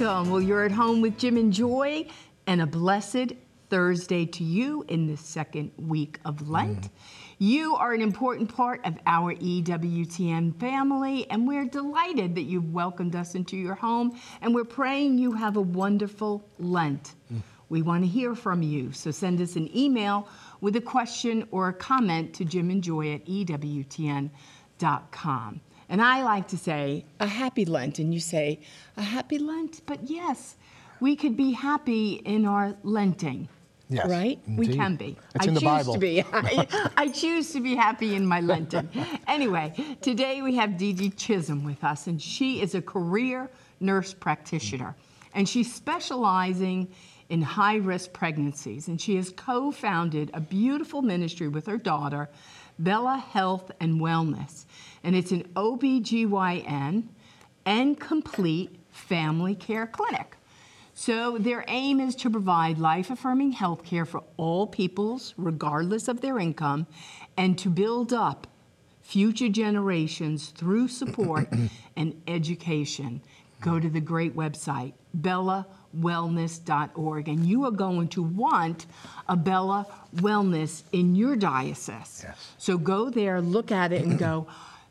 welcome. 0.00 0.30
Well, 0.30 0.40
you're 0.40 0.64
at 0.64 0.72
home 0.72 1.00
with 1.00 1.16
Jim 1.18 1.36
and 1.36 1.52
Joy, 1.52 2.06
and 2.48 2.60
a 2.60 2.66
blessed 2.66 3.34
Thursday 3.70 4.26
to 4.26 4.42
you 4.42 4.84
in 4.88 5.06
the 5.06 5.16
second 5.16 5.70
week 5.76 6.18
of 6.24 6.48
Lent. 6.48 6.82
Mm. 6.82 6.90
You 7.38 7.76
are 7.76 7.92
an 7.92 8.02
important 8.02 8.52
part 8.52 8.84
of 8.84 8.98
our 9.06 9.34
EWTN 9.34 10.58
family, 10.58 11.30
and 11.30 11.46
we're 11.46 11.66
delighted 11.66 12.34
that 12.34 12.42
you've 12.42 12.72
welcomed 12.72 13.14
us 13.14 13.36
into 13.36 13.56
your 13.56 13.76
home, 13.76 14.18
and 14.40 14.52
we're 14.52 14.64
praying 14.64 15.18
you 15.18 15.30
have 15.32 15.56
a 15.56 15.62
wonderful 15.62 16.44
Lent. 16.58 17.14
Mm. 17.32 17.42
We 17.68 17.82
want 17.82 18.02
to 18.02 18.08
hear 18.08 18.34
from 18.34 18.64
you, 18.64 18.90
so 18.90 19.12
send 19.12 19.40
us 19.40 19.54
an 19.54 19.70
email 19.76 20.26
with 20.60 20.74
a 20.74 20.80
question 20.80 21.46
or 21.52 21.68
a 21.68 21.72
comment 21.72 22.34
to 22.34 22.44
Jim 22.44 22.70
and 22.70 22.82
Joy 22.82 23.14
at 23.14 23.24
EWTN.com. 23.26 24.30
And 25.88 26.00
I 26.00 26.22
like 26.22 26.48
to 26.48 26.58
say 26.58 27.04
a 27.20 27.26
happy 27.26 27.64
Lent, 27.64 27.98
and 27.98 28.12
you 28.12 28.20
say 28.20 28.60
a 28.96 29.02
happy 29.02 29.38
Lent, 29.38 29.82
but 29.86 30.08
yes, 30.08 30.56
we 31.00 31.16
could 31.16 31.36
be 31.36 31.52
happy 31.52 32.14
in 32.14 32.46
our 32.46 32.74
Lenting. 32.82 33.48
Yes, 33.90 34.08
right? 34.08 34.40
Indeed. 34.46 34.58
We 34.58 34.74
can 34.74 34.96
be. 34.96 35.16
It's 35.34 35.44
I 35.44 35.48
in 35.48 35.54
the 35.54 35.60
choose 35.60 35.68
Bible. 35.68 35.94
to 35.94 36.00
be. 36.00 36.22
I, 36.32 36.90
I, 36.96 37.08
choose 37.08 37.52
to 37.52 37.60
be 37.60 37.74
happy 37.74 38.14
in 38.14 38.26
my 38.26 38.40
Lenten. 38.40 38.88
anyway, 39.28 39.74
today 40.00 40.40
we 40.40 40.56
have 40.56 40.78
Dede 40.78 41.14
Chism 41.16 41.64
with 41.64 41.84
us, 41.84 42.06
and 42.06 42.20
she 42.20 42.62
is 42.62 42.74
a 42.74 42.80
career 42.80 43.50
nurse 43.80 44.14
practitioner, 44.14 44.96
and 45.34 45.46
she's 45.46 45.72
specializing 45.72 46.88
in 47.28 47.42
high 47.42 47.76
risk 47.76 48.12
pregnancies, 48.12 48.88
and 48.88 49.00
she 49.00 49.16
has 49.16 49.30
co 49.30 49.70
founded 49.70 50.30
a 50.32 50.40
beautiful 50.40 51.02
ministry 51.02 51.48
with 51.48 51.66
her 51.66 51.78
daughter, 51.78 52.28
Bella 52.78 53.18
Health 53.18 53.70
and 53.80 54.00
Wellness, 54.00 54.64
and 55.02 55.14
it's 55.14 55.32
an 55.32 55.44
OBGYN 55.54 57.04
and 57.66 58.00
complete 58.00 58.76
family 58.90 59.54
care 59.54 59.86
clinic. 59.86 60.36
So, 60.96 61.38
their 61.38 61.64
aim 61.66 61.98
is 61.98 62.14
to 62.16 62.30
provide 62.30 62.78
life 62.78 63.10
affirming 63.10 63.52
health 63.52 63.82
care 63.84 64.04
for 64.04 64.22
all 64.36 64.66
peoples, 64.66 65.34
regardless 65.36 66.06
of 66.06 66.20
their 66.20 66.38
income, 66.38 66.86
and 67.36 67.58
to 67.58 67.68
build 67.68 68.12
up 68.12 68.46
future 69.02 69.48
generations 69.48 70.50
through 70.50 70.88
support 70.88 71.48
and 71.96 72.22
education. 72.28 73.22
Go 73.60 73.80
to 73.80 73.88
the 73.88 74.00
great 74.00 74.36
website, 74.36 74.92
bellawellness.org, 75.94 77.28
and 77.28 77.46
you 77.46 77.64
are 77.64 77.70
going 77.70 78.08
to 78.08 78.22
want 78.22 78.86
a 79.28 79.36
Bella 79.36 79.86
Wellness 80.16 80.82
in 80.92 81.14
your 81.14 81.36
diocese. 81.36 82.22
Yes. 82.24 82.52
So, 82.58 82.78
go 82.78 83.10
there, 83.10 83.40
look 83.40 83.72
at 83.72 83.92
it, 83.92 84.04
and 84.04 84.18
go, 84.18 84.46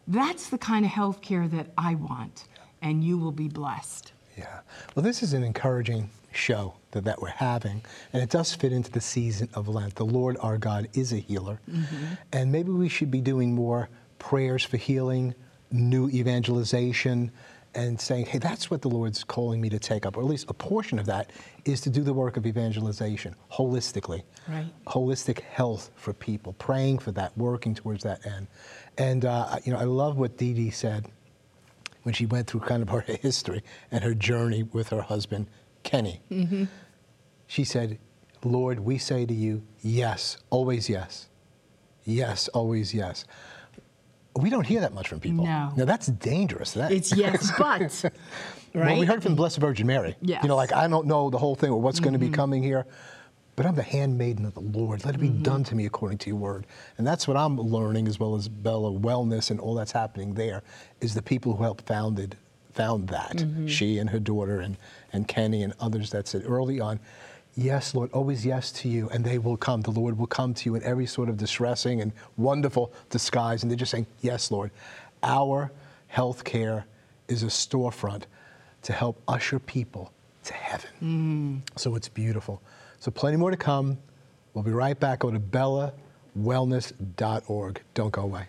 that's 0.08 0.50
the 0.50 0.58
kind 0.58 0.86
of 0.86 0.92
health 0.92 1.22
care 1.22 1.48
that 1.48 1.68
I 1.78 1.96
want, 1.96 2.46
and 2.81 3.04
you 3.04 3.18
will 3.18 3.31
be 3.31 3.48
blessed. 3.48 4.12
Yeah. 4.38 4.59
Well, 4.96 5.04
this 5.04 5.24
is 5.24 5.34
an 5.34 5.44
encouraging 5.44 6.09
show 6.31 6.74
that, 6.92 7.04
that 7.06 7.22
we're 7.22 7.30
having, 7.30 7.84
and 8.12 8.22
it 8.22 8.30
does 8.30 8.54
fit 8.54 8.74
into 8.74 8.92
the 8.92 9.02
season 9.02 9.50
of 9.54 9.68
Lent. 9.68 9.96
The 9.96 10.06
Lord 10.06 10.38
our 10.42 10.58
God 10.58 10.90
is 10.94 11.14
a 11.14 11.18
healer, 11.18 11.59
mm-hmm. 11.70 12.14
and 12.31 12.52
maybe 12.52 12.72
we 12.72 12.90
should 12.90 13.12
be 13.12 13.22
doing 13.22 13.54
more 13.54 13.90
prayers 14.20 14.64
for 14.64 14.78
healing, 14.78 15.36
new 15.72 16.09
evangelization, 16.09 17.31
and 17.76 18.00
saying, 18.00 18.28
hey, 18.28 18.38
that's 18.38 18.70
what 18.70 18.82
the 18.82 18.90
Lord's 18.90 19.24
calling 19.24 19.60
me 19.60 19.70
to 19.70 19.80
take 19.80 20.06
up, 20.06 20.18
or 20.18 20.22
at 20.22 20.28
least 20.28 20.46
a 20.50 20.54
portion 20.54 21.00
of 21.00 21.06
that 21.08 21.32
is 21.66 21.82
to 21.82 21.90
do 21.90 22.04
the 22.04 22.14
work 22.14 22.38
of 22.38 22.46
evangelization 22.46 23.36
holistically. 23.52 24.24
Right. 24.47 24.66
Holistic 24.88 25.40
health 25.40 25.90
for 25.96 26.14
people, 26.14 26.53
praying 26.53 27.00
for 27.00 27.12
that, 27.14 27.36
working 27.38 27.74
towards 27.74 28.03
that 28.03 28.25
end. 28.25 28.47
And, 28.97 29.25
uh, 29.25 29.58
you 29.64 29.74
know, 29.74 29.80
I 29.80 29.86
love 29.86 30.18
what 30.18 30.38
Dede 30.38 30.74
said 30.74 31.08
when 32.03 32.14
she 32.14 32.25
went 32.25 32.47
through 32.47 32.62
kind 32.62 32.84
of 32.84 32.90
her 32.90 33.02
history 33.22 33.64
and 33.92 34.03
her 34.03 34.14
journey 34.14 34.64
with 34.64 34.90
her 34.90 35.02
husband, 35.02 35.47
Kenny. 35.84 36.22
Mm-hmm. 36.30 36.66
She 37.47 37.64
said, 37.64 37.97
Lord, 38.44 38.80
we 38.80 38.97
say 38.97 39.26
to 39.26 39.34
you, 39.34 39.64
yes, 39.81 40.38
always 40.50 40.90
yes. 40.90 41.30
Yes, 42.06 42.50
always 42.50 42.94
yes. 42.94 43.26
We 44.36 44.50
don't 44.50 44.66
hear 44.66 44.82
that 44.82 44.94
much 44.94 45.08
from 45.08 45.20
people. 45.20 45.46
No. 45.46 45.72
Now 45.76 45.86
that's 45.86 46.08
dangerous. 46.08 46.72
That, 46.74 46.92
it's 46.92 47.16
yes, 47.16 47.52
but. 47.58 48.04
right? 48.74 48.92
Well, 48.92 49.00
we 49.00 49.06
heard 49.06 49.22
from 49.22 49.34
the 49.34 49.38
Blessed 49.38 49.60
Virgin 49.60 49.86
Mary. 49.88 50.16
Yes. 50.22 50.44
You 50.44 50.50
know, 50.50 50.56
like 50.56 50.74
I 50.74 50.88
don't 50.88 51.08
know 51.08 51.30
the 51.30 51.38
whole 51.38 51.56
thing 51.56 51.70
or 51.70 51.80
what's 51.80 51.98
mm-hmm. 51.98 52.06
going 52.06 52.14
to 52.14 52.20
be 52.20 52.30
coming 52.30 52.64
here, 52.64 52.86
but 53.56 53.66
I'm 53.66 53.76
the 53.76 53.84
handmaiden 53.84 54.46
of 54.46 54.56
the 54.56 54.62
Lord. 54.62 55.06
Let 55.06 55.16
it 55.16 55.20
be 55.20 55.30
mm-hmm. 55.30 55.44
done 55.44 55.64
to 55.66 55.76
me 55.76 55.86
according 55.86 56.18
to 56.20 56.30
your 56.30 56.38
word. 56.38 56.66
And 56.98 57.06
that's 57.06 57.28
what 57.28 57.38
I'm 57.38 57.60
learning, 57.60 58.08
as 58.08 58.20
well 58.20 58.36
as 58.36 58.48
Bella 58.48 58.92
Wellness 58.92 59.52
and 59.52 59.60
all 59.60 59.76
that's 59.76 59.92
happening 59.92 60.34
there, 60.34 60.64
is 61.02 61.14
the 61.14 61.22
people 61.22 61.56
who 61.56 61.64
helped 61.64 61.86
founded 61.86 62.36
found 62.74 63.08
that. 63.10 63.38
Mm-hmm. 63.38 63.68
She 63.68 64.00
and 64.00 64.10
her 64.10 64.20
daughter 64.20 64.60
and, 64.60 64.78
and 65.12 65.28
Kenny 65.28 65.62
and 65.62 65.74
others 65.80 66.10
that 66.10 66.28
said 66.28 66.44
early 66.46 66.80
on, 66.80 67.00
Yes, 67.56 67.94
Lord, 67.94 68.12
always 68.14 68.46
yes 68.46 68.72
to 68.74 68.90
you, 68.90 69.09
and 69.09 69.24
they 69.24 69.38
will 69.38 69.58
come. 69.58 69.81
The 69.81 69.91
Lord 69.91 70.18
will 70.18 70.28
come 70.28 70.53
to 70.56 70.69
you 70.69 70.75
in 70.75 70.84
every 70.84 71.06
sort 71.06 71.30
of 71.30 71.38
distressing 71.38 72.02
and 72.02 72.12
wonderful 72.36 72.91
disguise. 73.09 73.62
And 73.62 73.72
they're 73.72 73.78
just 73.78 73.91
saying, 73.91 74.08
Yes, 74.22 74.50
Lord. 74.50 74.72
Our 75.22 75.72
health 76.08 76.44
care 76.44 76.86
is 77.28 77.44
a 77.44 77.47
storefront 77.47 78.24
to 78.84 78.94
help 78.94 79.22
usher 79.28 79.59
people 79.59 80.12
to 80.46 80.53
heaven. 80.53 80.90
Mm. 81.02 81.62
So 81.80 81.96
it's 81.96 82.09
beautiful. 82.09 82.62
So 83.00 83.12
plenty 83.12 83.38
more 83.38 83.52
to 83.52 83.58
come. 83.58 83.97
We'll 84.53 84.64
be 84.64 84.72
right 84.72 85.00
back. 85.00 85.20
Go 85.20 85.31
to 85.31 85.40
bellawellness.org. 85.40 87.81
Don't 87.94 88.12
go 88.12 88.22
away. 88.22 88.47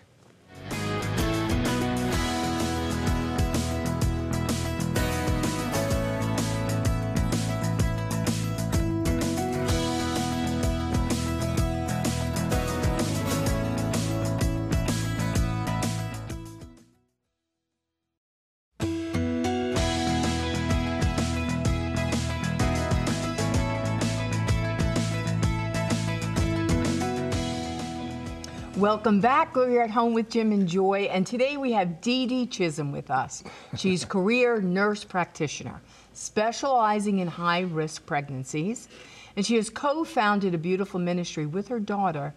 Welcome 28.85 29.19
back. 29.19 29.55
We're 29.55 29.81
at 29.81 29.89
home 29.89 30.13
with 30.13 30.29
Jim 30.29 30.51
and 30.51 30.67
Joy, 30.67 31.09
and 31.11 31.25
today 31.25 31.57
we 31.57 31.71
have 31.71 32.01
Dede 32.01 32.51
Chism 32.51 32.91
with 32.91 33.09
us. 33.09 33.43
She's 33.75 34.05
career 34.15 34.61
nurse 34.61 35.03
practitioner, 35.03 35.81
specializing 36.13 37.17
in 37.17 37.27
high 37.27 37.61
risk 37.61 38.05
pregnancies, 38.05 38.87
and 39.35 39.43
she 39.43 39.55
has 39.55 39.71
co-founded 39.71 40.53
a 40.53 40.59
beautiful 40.59 40.99
ministry 40.99 41.47
with 41.47 41.67
her 41.69 41.79
daughter. 41.79 42.35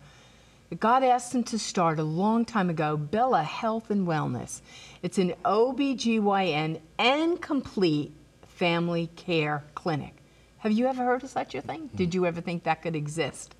God 0.80 1.04
asked 1.04 1.32
them 1.32 1.44
to 1.44 1.58
start 1.58 1.98
a 1.98 2.02
long 2.02 2.46
time 2.46 2.70
ago, 2.70 2.96
Bella 2.96 3.42
Health 3.42 3.90
and 3.90 4.06
Wellness. 4.06 4.62
It's 5.02 5.18
an 5.18 5.34
OBGYN 5.44 6.80
and 6.98 7.42
complete 7.42 8.14
family 8.46 9.10
care 9.16 9.64
clinic. 9.74 10.14
Have 10.60 10.72
you 10.72 10.86
ever 10.86 11.04
heard 11.04 11.22
of 11.22 11.28
such 11.28 11.54
a 11.54 11.60
thing? 11.60 11.90
Did 11.94 12.14
hmm. 12.14 12.20
you 12.20 12.26
ever 12.26 12.40
think 12.40 12.62
that 12.62 12.80
could 12.80 12.96
exist? 12.96 13.54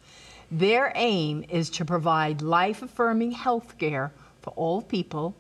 Their 0.50 0.92
aim 0.94 1.44
is 1.48 1.70
to 1.70 1.84
provide 1.84 2.42
life 2.42 2.82
affirming 2.82 3.32
health 3.32 3.76
care 3.78 4.12
for 4.41 4.53
all 4.56 4.82
people, 4.82 5.34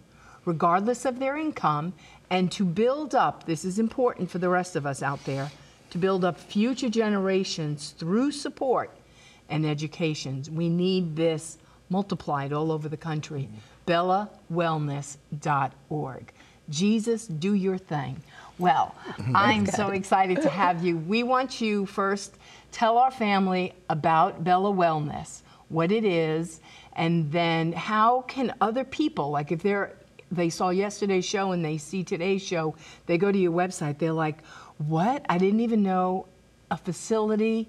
regardless 0.44 1.04
of 1.04 1.18
their 1.18 1.36
income, 1.36 1.94
and 2.30 2.52
to 2.52 2.64
build 2.64 3.14
up 3.14 3.46
this 3.46 3.64
is 3.64 3.78
important 3.78 4.30
for 4.30 4.38
the 4.38 4.50
rest 4.50 4.76
of 4.76 4.86
us 4.86 5.02
out 5.02 5.24
there 5.24 5.50
to 5.90 5.98
build 5.98 6.24
up 6.24 6.38
future 6.38 6.90
generations 6.90 7.94
through 7.98 8.30
support 8.32 8.90
and 9.48 9.64
education. 9.64 10.44
We 10.52 10.68
need 10.68 11.16
this 11.16 11.56
multiplied 11.88 12.52
all 12.52 12.70
over 12.70 12.86
the 12.88 12.98
country. 12.98 13.48
BellaWellness.org. 13.86 16.32
Jesus, 16.68 17.26
do 17.26 17.54
your 17.54 17.78
thing. 17.78 18.20
Well, 18.58 18.94
I'm 19.34 19.64
so 19.64 19.88
excited 19.88 20.42
to 20.42 20.50
have 20.50 20.84
you. 20.84 20.98
We 20.98 21.22
want 21.22 21.62
you 21.62 21.86
first 21.86 22.36
tell 22.72 22.98
our 22.98 23.10
family 23.10 23.72
about 23.88 24.44
Bella 24.44 24.72
Wellness, 24.72 25.42
what 25.68 25.92
it 25.92 26.04
is, 26.04 26.60
and 26.94 27.30
then 27.30 27.72
how 27.72 28.22
can 28.22 28.54
other 28.60 28.84
people, 28.84 29.30
like 29.30 29.52
if 29.52 29.62
they're 29.62 29.94
they 30.30 30.50
saw 30.50 30.68
yesterday's 30.68 31.24
show 31.24 31.52
and 31.52 31.64
they 31.64 31.78
see 31.78 32.04
today's 32.04 32.42
show, 32.42 32.74
they 33.06 33.16
go 33.16 33.32
to 33.32 33.38
your 33.38 33.52
website, 33.52 33.98
they're 33.98 34.12
like, 34.12 34.44
"What? 34.76 35.24
I 35.28 35.38
didn't 35.38 35.60
even 35.60 35.82
know 35.82 36.26
a 36.70 36.76
facility, 36.76 37.66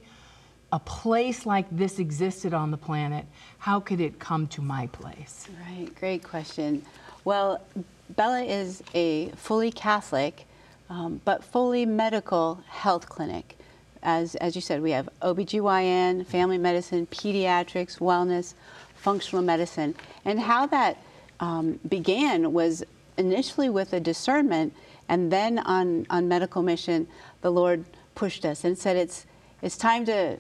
a 0.74 0.80
place 0.80 1.46
like 1.46 1.68
this 1.72 2.00
existed 2.00 2.54
on 2.54 2.72
the 2.72 2.78
planet. 2.78 3.26
How 3.60 3.80
could 3.80 4.02
it 4.02 4.20
come 4.20 4.48
to 4.48 4.62
my 4.62 4.88
place?" 4.88 5.48
Right, 5.70 5.88
great 5.96 6.24
question. 6.24 6.86
Well, 7.24 7.62
Bella 8.10 8.42
is 8.42 8.84
a 8.94 9.30
fully 9.32 9.72
Catholic, 9.72 10.46
um, 10.90 11.22
but 11.24 11.44
fully 11.44 11.86
medical 11.86 12.62
health 12.68 13.08
clinic 13.08 13.56
as, 14.04 14.36
as 14.36 14.56
you 14.56 14.62
said, 14.62 14.82
we 14.82 14.92
have 14.92 15.10
OBGYN, 15.22 16.26
family 16.26 16.58
medicine, 16.58 17.08
pediatrics, 17.08 18.00
wellness, 18.00 18.54
functional 18.96 19.44
medicine. 19.44 19.96
And 20.26 20.40
how 20.40 20.66
that 20.68 20.98
um, 21.40 21.80
began 21.88 22.54
was 22.54 22.84
initially 23.18 23.70
with 23.70 23.94
a 23.94 24.00
discernment, 24.00 24.74
and 25.08 25.32
then 25.32 25.60
on, 25.60 26.06
on 26.10 26.28
medical 26.28 26.62
mission, 26.62 27.08
the 27.42 27.52
Lord 27.52 27.84
pushed 28.16 28.46
us 28.46 28.64
and 28.64 28.78
said, 28.78 28.96
it's, 28.96 29.26
it's 29.62 29.78
time 29.78 30.06
to, 30.06 30.38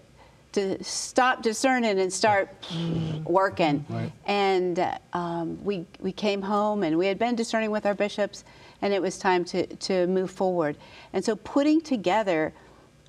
to 0.52 0.84
stop 0.84 1.42
discerning 1.42 2.00
and 2.00 2.12
start 2.12 2.50
working. 3.26 3.86
Right. 3.90 4.12
And 4.26 4.98
um, 5.14 5.64
we, 5.64 5.86
we 6.00 6.12
came 6.12 6.42
home 6.42 6.84
and 6.84 6.98
we 6.98 7.08
had 7.08 7.20
been 7.20 7.36
discerning 7.36 7.72
with 7.72 7.86
our 7.86 7.96
bishops, 7.96 8.44
and 8.82 8.94
it 8.94 9.02
was 9.02 9.18
time 9.18 9.44
to, 9.46 9.66
to 9.68 10.08
move 10.08 10.32
forward. 10.32 10.78
And 11.14 11.24
so 11.24 11.36
putting 11.36 11.82
together 11.82 12.54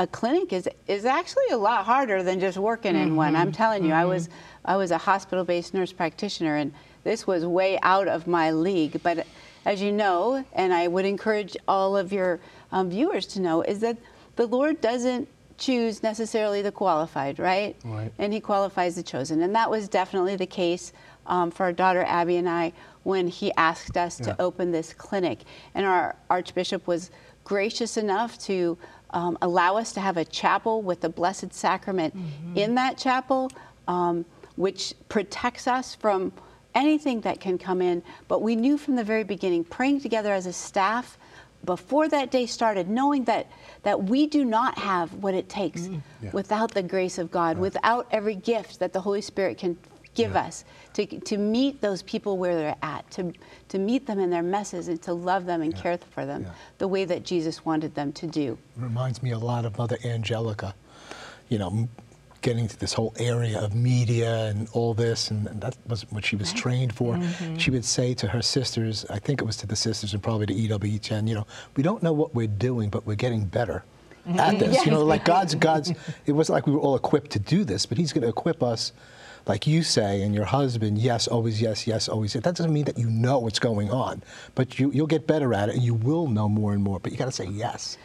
a 0.00 0.06
clinic 0.06 0.50
is, 0.54 0.66
is 0.88 1.04
actually 1.04 1.44
a 1.52 1.58
lot 1.58 1.84
harder 1.84 2.22
than 2.22 2.40
just 2.40 2.56
working 2.56 2.96
in 2.96 3.16
one. 3.16 3.36
I'm 3.36 3.52
telling 3.52 3.84
you, 3.84 3.92
I 3.92 4.06
was, 4.06 4.30
I 4.64 4.76
was 4.76 4.90
a 4.92 4.96
hospital 4.96 5.44
based 5.44 5.74
nurse 5.74 5.92
practitioner, 5.92 6.56
and 6.56 6.72
this 7.04 7.26
was 7.26 7.44
way 7.44 7.78
out 7.82 8.08
of 8.08 8.26
my 8.26 8.50
league. 8.50 9.02
But 9.02 9.26
as 9.66 9.82
you 9.82 9.92
know, 9.92 10.42
and 10.54 10.72
I 10.72 10.88
would 10.88 11.04
encourage 11.04 11.54
all 11.68 11.98
of 11.98 12.14
your 12.14 12.40
um, 12.72 12.88
viewers 12.88 13.26
to 13.26 13.40
know, 13.40 13.60
is 13.60 13.80
that 13.80 13.98
the 14.36 14.46
Lord 14.46 14.80
doesn't 14.80 15.28
choose 15.58 16.02
necessarily 16.02 16.62
the 16.62 16.72
qualified, 16.72 17.38
right? 17.38 17.76
Right. 17.84 18.10
And 18.18 18.32
He 18.32 18.40
qualifies 18.40 18.96
the 18.96 19.02
chosen. 19.02 19.42
And 19.42 19.54
that 19.54 19.70
was 19.70 19.86
definitely 19.86 20.34
the 20.36 20.46
case 20.46 20.94
um, 21.26 21.50
for 21.50 21.64
our 21.64 21.74
daughter 21.74 22.04
Abby 22.08 22.36
and 22.38 22.48
I 22.48 22.72
when 23.02 23.28
He 23.28 23.52
asked 23.58 23.98
us 23.98 24.18
Yeah. 24.18 24.28
to 24.28 24.40
open 24.40 24.72
this 24.72 24.94
clinic. 24.94 25.40
And 25.74 25.84
our 25.84 26.16
Archbishop 26.30 26.86
was 26.86 27.10
gracious 27.44 27.98
enough 27.98 28.38
to 28.38 28.78
um, 29.12 29.36
allow 29.42 29.76
us 29.76 29.92
to 29.94 30.00
have 30.00 30.16
a 30.16 30.24
chapel 30.24 30.82
with 30.82 31.00
the 31.00 31.08
Blessed 31.08 31.52
Sacrament 31.52 32.14
in 32.54 32.74
that 32.76 32.96
chapel, 32.98 33.50
um, 33.88 34.24
which 34.56 34.94
protects 35.08 35.66
us 35.66 35.94
from 35.94 36.32
anything 36.74 37.20
that 37.22 37.40
can 37.40 37.58
come 37.58 37.82
in. 37.82 38.02
But 38.28 38.42
we 38.42 38.54
knew 38.56 38.78
from 38.78 38.96
the 38.96 39.04
very 39.04 39.24
beginning, 39.24 39.64
praying 39.64 40.00
together 40.00 40.32
as 40.32 40.46
a 40.46 40.52
staff 40.52 41.18
before 41.64 42.08
that 42.08 42.30
day 42.30 42.46
started, 42.46 42.88
knowing 42.88 43.24
that, 43.24 43.46
that 43.82 44.04
we 44.04 44.26
do 44.26 44.44
not 44.44 44.78
have 44.78 45.12
what 45.14 45.34
it 45.34 45.48
takes 45.48 45.88
Yeah. 46.22 46.30
without 46.32 46.72
the 46.72 46.82
grace 46.82 47.18
of 47.18 47.30
God, 47.30 47.58
without 47.58 48.06
every 48.10 48.34
gift 48.34 48.78
that 48.78 48.92
the 48.92 49.00
Holy 49.02 49.20
Spirit 49.20 49.58
can 49.58 49.76
give 50.14 50.32
Yeah. 50.32 50.44
us 50.44 50.64
to, 50.94 51.06
to 51.06 51.36
meet 51.38 51.80
those 51.80 52.02
people 52.02 52.36
where 52.36 52.54
they're 52.54 52.76
at, 52.82 53.08
to, 53.12 53.32
to 53.68 53.78
meet 53.78 54.06
them 54.06 54.18
in 54.18 54.30
their 54.30 54.42
messes 54.42 54.88
and 54.88 55.00
to 55.02 55.12
love 55.12 55.46
them 55.46 55.62
and 55.62 55.74
care 55.74 55.98
for 56.10 56.26
them 56.26 56.42
Yeah. 56.42 56.50
the 56.78 56.88
way 56.88 57.04
that 57.04 57.24
Jesus 57.24 57.64
wanted 57.64 57.94
them 57.94 58.12
to 58.14 58.26
do. 58.26 58.58
reminds 58.76 59.22
me 59.22 59.30
a 59.30 59.38
lot 59.38 59.64
of 59.64 59.78
Mother 59.78 59.98
Angelica, 60.04 60.74
you 61.48 61.58
know, 61.58 61.88
getting 62.42 62.66
to 62.66 62.76
this 62.78 62.94
whole 62.94 63.12
area 63.18 63.60
of 63.60 63.74
media 63.74 64.46
and 64.46 64.66
all 64.72 64.94
this, 64.94 65.30
and, 65.30 65.46
and 65.46 65.60
that 65.60 65.76
was 65.86 66.02
what 66.10 66.24
she 66.24 66.36
was 66.36 66.52
trained 66.54 66.92
for. 66.94 67.14
Mm-hmm. 67.14 67.56
She 67.58 67.70
would 67.70 67.84
say 67.84 68.14
to 68.14 68.26
her 68.28 68.40
sisters, 68.40 69.04
I 69.10 69.18
think 69.18 69.42
it 69.42 69.44
was 69.44 69.56
to 69.58 69.66
the 69.66 69.76
sisters 69.76 70.14
and 70.14 70.22
probably 70.22 70.46
to 70.46 70.54
EWTN, 70.54 71.28
you 71.28 71.34
know, 71.34 71.46
we 71.76 71.82
don't 71.82 72.02
know 72.02 72.14
what 72.14 72.34
we're 72.34 72.46
doing, 72.46 72.88
but 72.88 73.06
we're 73.06 73.14
getting 73.14 73.44
better 73.44 73.84
at 74.38 74.58
this. 74.58 74.84
You 74.86 74.90
know, 74.90 75.04
like 75.04 75.24
God's, 75.24 75.54
God's, 75.54 75.92
it 76.26 76.32
wasn't 76.32 76.54
like 76.54 76.66
we 76.66 76.72
were 76.72 76.80
all 76.80 76.96
equipped 76.96 77.30
to 77.32 77.38
do 77.38 77.62
this, 77.62 77.84
but 77.84 77.98
He's 77.98 78.12
going 78.12 78.22
to 78.22 78.28
equip 78.28 78.62
us. 78.62 78.92
Like 79.46 79.66
you 79.66 79.82
say, 79.82 80.22
and 80.22 80.34
your 80.34 80.44
husband, 80.44 80.98
yes, 80.98 81.26
always 81.28 81.60
yes, 81.60 81.86
yes, 81.86 82.08
always 82.08 82.34
yes. 82.34 82.44
That 82.44 82.54
doesn't 82.56 82.72
mean 82.72 82.84
that 82.84 82.98
you 82.98 83.08
know 83.10 83.38
what's 83.38 83.58
going 83.58 83.90
on, 83.90 84.22
but 84.54 84.78
you, 84.78 84.90
you'll 84.92 85.06
get 85.06 85.26
better 85.26 85.52
at 85.54 85.68
it 85.68 85.74
and 85.76 85.84
you 85.84 85.94
will 85.94 86.28
know 86.28 86.48
more 86.48 86.72
and 86.72 86.82
more. 86.82 87.00
But 87.00 87.12
you 87.12 87.18
got 87.18 87.26
to 87.26 87.32
say 87.32 87.46
yes. 87.46 87.96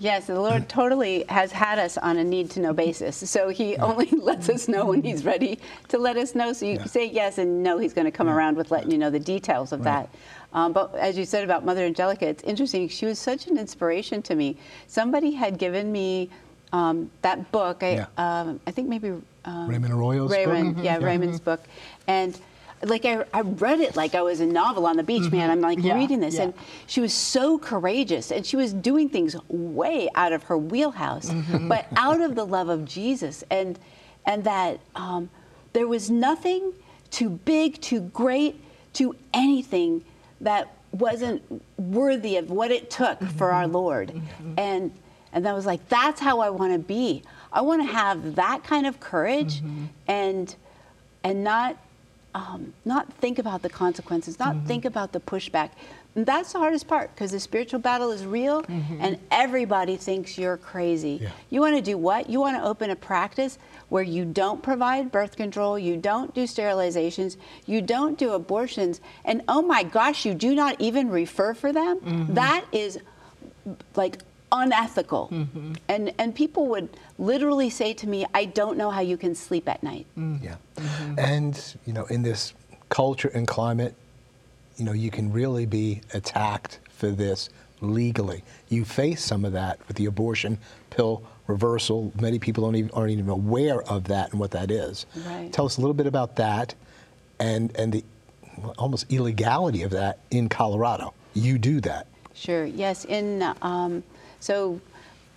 Yes, 0.00 0.28
the 0.28 0.40
Lord 0.40 0.68
totally 0.68 1.24
has 1.28 1.50
had 1.50 1.80
us 1.80 1.98
on 1.98 2.18
a 2.18 2.24
need 2.24 2.50
to 2.52 2.60
know 2.60 2.72
basis. 2.72 3.16
So 3.28 3.48
He 3.48 3.76
only 3.78 4.06
lets 4.12 4.48
us 4.48 4.68
know 4.68 4.86
when 4.86 5.02
He's 5.02 5.24
ready 5.24 5.58
to 5.88 5.98
let 5.98 6.16
us 6.16 6.36
know. 6.36 6.52
So 6.52 6.66
you 6.66 6.74
Yeah. 6.74 6.84
say 6.84 7.06
yes 7.06 7.38
and 7.38 7.64
know 7.64 7.78
He's 7.78 7.92
going 7.94 8.04
to 8.04 8.12
come 8.12 8.28
around 8.28 8.56
with 8.56 8.70
letting 8.70 8.92
you 8.92 8.98
know 8.98 9.10
the 9.10 9.18
details 9.18 9.72
of 9.72 9.80
Right. 9.80 10.08
that. 10.08 10.10
Um, 10.52 10.72
but 10.72 10.94
as 10.94 11.18
you 11.18 11.24
said 11.24 11.42
about 11.44 11.64
Mother 11.64 11.84
Angelica, 11.84 12.26
it's 12.28 12.44
interesting. 12.44 12.88
She 12.88 13.06
was 13.06 13.18
such 13.18 13.48
an 13.48 13.58
inspiration 13.58 14.22
to 14.22 14.34
me. 14.36 14.56
Somebody 14.86 15.32
had 15.32 15.58
given 15.58 15.90
me 15.90 16.30
um, 16.72 17.10
that 17.22 17.50
book. 17.50 17.82
I, 17.82 17.92
Yeah. 17.94 18.06
um, 18.18 18.60
I 18.68 18.70
think 18.70 18.88
maybe 18.88 19.12
um, 19.48 19.68
Raymond 19.68 19.92
Arroyo's 19.92 20.30
book? 20.30 20.38
Raymond, 20.46 20.76
Mhm. 20.76 20.84
yeah, 20.84 20.98
Yeah. 20.98 21.06
Raymond's 21.06 21.40
book, 21.40 21.60
and. 22.06 22.38
Like 22.84 23.04
I, 23.04 23.24
I 23.34 23.40
read 23.40 23.80
it 23.80 23.96
like 23.96 24.14
I 24.14 24.22
was 24.22 24.38
a 24.38 24.46
novel 24.46 24.86
on 24.86 24.96
the 24.96 25.02
beach, 25.02 25.32
man. 25.32 25.50
I'm 25.50 25.60
like 25.60 25.82
Yeah, 25.82 25.96
reading 25.96 26.20
this, 26.20 26.36
yeah. 26.36 26.42
and 26.44 26.54
she 26.86 27.00
was 27.00 27.12
so 27.12 27.58
courageous 27.58 28.30
and 28.30 28.46
she 28.46 28.54
was 28.54 28.72
doing 28.72 29.08
things 29.08 29.34
way 29.48 30.08
out 30.14 30.32
of 30.32 30.44
her 30.44 30.56
wheelhouse 30.56 31.28
but 31.66 31.86
out 31.96 32.20
of 32.20 32.36
the 32.36 32.46
love 32.46 32.68
of 32.68 32.84
jesus 32.84 33.42
and 33.50 33.80
and 34.26 34.44
that 34.44 34.78
um, 34.94 35.28
there 35.72 35.88
was 35.88 36.08
nothing 36.08 36.72
too 37.10 37.30
big 37.30 37.80
too 37.80 38.02
great 38.14 38.54
too 38.92 39.16
anything 39.34 40.04
that 40.40 40.68
wasn't 40.92 41.42
worthy 41.78 42.36
of 42.36 42.48
what 42.52 42.70
it 42.70 42.90
took 42.92 43.20
for 43.36 43.50
our 43.50 43.66
lord 43.66 44.12
and 44.56 44.92
and 45.32 45.48
i 45.48 45.52
was 45.52 45.66
like 45.66 45.80
that's 45.88 46.20
how 46.20 46.38
i 46.38 46.48
want 46.48 46.72
to 46.72 46.78
be 46.78 47.24
i 47.52 47.60
want 47.60 47.80
to 47.80 47.92
have 47.92 48.36
that 48.36 48.62
kind 48.64 48.86
of 48.86 49.00
courage 49.00 49.60
mm-hmm. 49.60 49.84
and 50.06 50.56
and 51.24 51.42
not 51.44 51.76
um, 52.34 52.72
not 52.84 53.12
think 53.14 53.38
about 53.38 53.62
the 53.62 53.68
consequences, 53.68 54.38
not 54.38 54.54
mm-hmm. 54.54 54.66
think 54.66 54.84
about 54.84 55.12
the 55.12 55.20
pushback. 55.20 55.70
And 56.14 56.26
that's 56.26 56.52
the 56.52 56.58
hardest 56.58 56.88
part 56.88 57.14
because 57.14 57.30
the 57.30 57.40
spiritual 57.40 57.80
battle 57.80 58.10
is 58.10 58.24
real 58.24 58.62
mm-hmm. 58.62 58.98
and 59.00 59.18
everybody 59.30 59.96
thinks 59.96 60.36
you're 60.36 60.56
crazy. 60.56 61.20
Yeah. 61.22 61.30
You 61.50 61.60
want 61.60 61.76
to 61.76 61.82
do 61.82 61.96
what? 61.96 62.28
You 62.28 62.40
want 62.40 62.56
to 62.56 62.64
open 62.64 62.90
a 62.90 62.96
practice 62.96 63.58
where 63.88 64.02
you 64.02 64.24
don't 64.24 64.62
provide 64.62 65.12
birth 65.12 65.36
control, 65.36 65.78
you 65.78 65.96
don't 65.96 66.34
do 66.34 66.44
sterilizations, 66.44 67.36
you 67.66 67.80
don't 67.80 68.18
do 68.18 68.32
abortions, 68.32 69.00
and 69.24 69.42
oh 69.48 69.62
my 69.62 69.82
gosh, 69.82 70.26
you 70.26 70.34
do 70.34 70.54
not 70.54 70.80
even 70.80 71.08
refer 71.08 71.54
for 71.54 71.72
them? 71.72 72.00
That 72.34 72.64
is 72.72 72.98
like 73.94 74.18
unethical. 74.50 75.30
And 75.88 76.12
and 76.18 76.34
people 76.34 76.66
would 76.66 76.88
literally 77.18 77.70
say 77.70 77.94
to 77.94 78.08
me, 78.08 78.26
I 78.34 78.44
don't 78.46 78.76
know 78.76 78.90
how 78.90 79.00
you 79.00 79.16
can 79.16 79.34
sleep 79.34 79.68
at 79.68 79.82
night. 79.82 80.06
Yeah. 80.16 80.56
And, 81.16 81.76
you 81.86 81.92
know, 81.92 82.04
in 82.06 82.22
this 82.22 82.54
culture 82.88 83.28
and 83.28 83.46
climate, 83.46 83.94
you 84.76 84.84
know, 84.84 84.92
you 84.92 85.10
can 85.10 85.32
really 85.32 85.66
be 85.66 86.00
attacked 86.14 86.78
for 86.90 87.10
this 87.10 87.50
legally. 87.80 88.42
You 88.68 88.84
face 88.84 89.22
some 89.22 89.44
of 89.44 89.52
that 89.52 89.78
with 89.88 89.96
the 89.96 90.06
abortion 90.06 90.58
pill 90.90 91.22
reversal. 91.46 92.12
Many 92.20 92.38
people 92.38 92.64
don't 92.64 92.76
even, 92.76 92.90
aren't 92.92 93.10
even 93.10 93.28
aware 93.28 93.82
of 93.82 94.04
that 94.04 94.30
and 94.30 94.40
what 94.40 94.50
that 94.52 94.70
is. 94.70 95.06
Right. 95.26 95.52
Tell 95.52 95.66
us 95.66 95.76
a 95.78 95.80
little 95.80 95.94
bit 95.94 96.06
about 96.06 96.36
that 96.36 96.74
and, 97.40 97.74
and 97.76 97.92
the 97.92 98.04
almost 98.78 99.06
illegality 99.12 99.82
of 99.82 99.90
that 99.92 100.18
in 100.30 100.48
Colorado. 100.48 101.14
You 101.34 101.58
do 101.58 101.80
that. 101.82 102.06
Sure. 102.34 102.64
Yes. 102.64 103.04
In 103.04 103.42
um, 103.62 104.02
so 104.40 104.80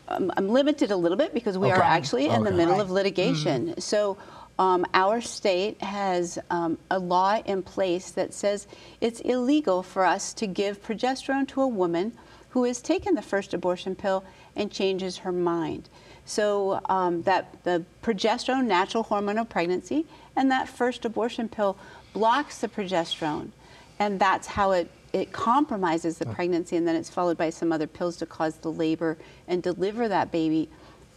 um, 0.07 0.31
I'm 0.37 0.49
limited 0.49 0.91
a 0.91 0.95
little 0.95 1.17
bit 1.17 1.33
because 1.33 1.57
we 1.57 1.71
are 1.71 1.77
Okay. 1.79 1.87
actually 1.87 2.25
in 2.27 2.43
the 2.43 2.51
middle 2.51 2.73
Right. 2.75 2.81
of 2.81 2.91
litigation. 2.91 3.79
So. 3.79 4.17
Um, 4.59 4.85
our 4.93 5.21
state 5.21 5.81
has 5.81 6.37
um, 6.51 6.77
a 6.91 6.99
law 6.99 7.41
in 7.45 7.63
place 7.63 8.11
that 8.11 8.31
says 8.31 8.67
it's 8.99 9.19
illegal 9.21 9.81
for 9.81 10.05
us 10.05 10.33
to 10.35 10.45
give 10.45 10.83
progesterone 10.83 11.47
to 11.47 11.61
a 11.61 11.67
woman 11.67 12.11
who 12.49 12.65
has 12.65 12.79
taken 12.79 13.15
the 13.15 13.23
first 13.23 13.55
abortion 13.55 13.95
pill 13.95 14.23
and 14.55 14.69
changes 14.71 15.19
her 15.19 15.31
mind. 15.31 15.89
So 16.25 16.79
um, 16.89 17.23
that 17.23 17.63
the 17.63 17.85
progesterone, 18.03 18.65
natural 18.65 19.03
hormone 19.03 19.39
of 19.39 19.49
pregnancy, 19.49 20.05
and 20.35 20.51
that 20.51 20.69
first 20.69 21.05
abortion 21.05 21.49
pill 21.49 21.75
blocks 22.13 22.59
the 22.59 22.67
progesterone 22.67 23.51
and 23.97 24.19
that's 24.19 24.47
how 24.47 24.71
it, 24.71 24.89
it 25.13 25.31
compromises 25.33 26.17
the 26.17 26.25
pregnancy 26.25 26.75
and 26.77 26.87
then 26.87 26.95
it's 26.95 27.09
followed 27.09 27.37
by 27.37 27.49
some 27.49 27.71
other 27.71 27.87
pills 27.87 28.17
to 28.17 28.25
cause 28.25 28.55
the 28.57 28.71
labor 28.71 29.17
and 29.47 29.61
deliver 29.61 30.07
that 30.07 30.31
baby. 30.31 30.69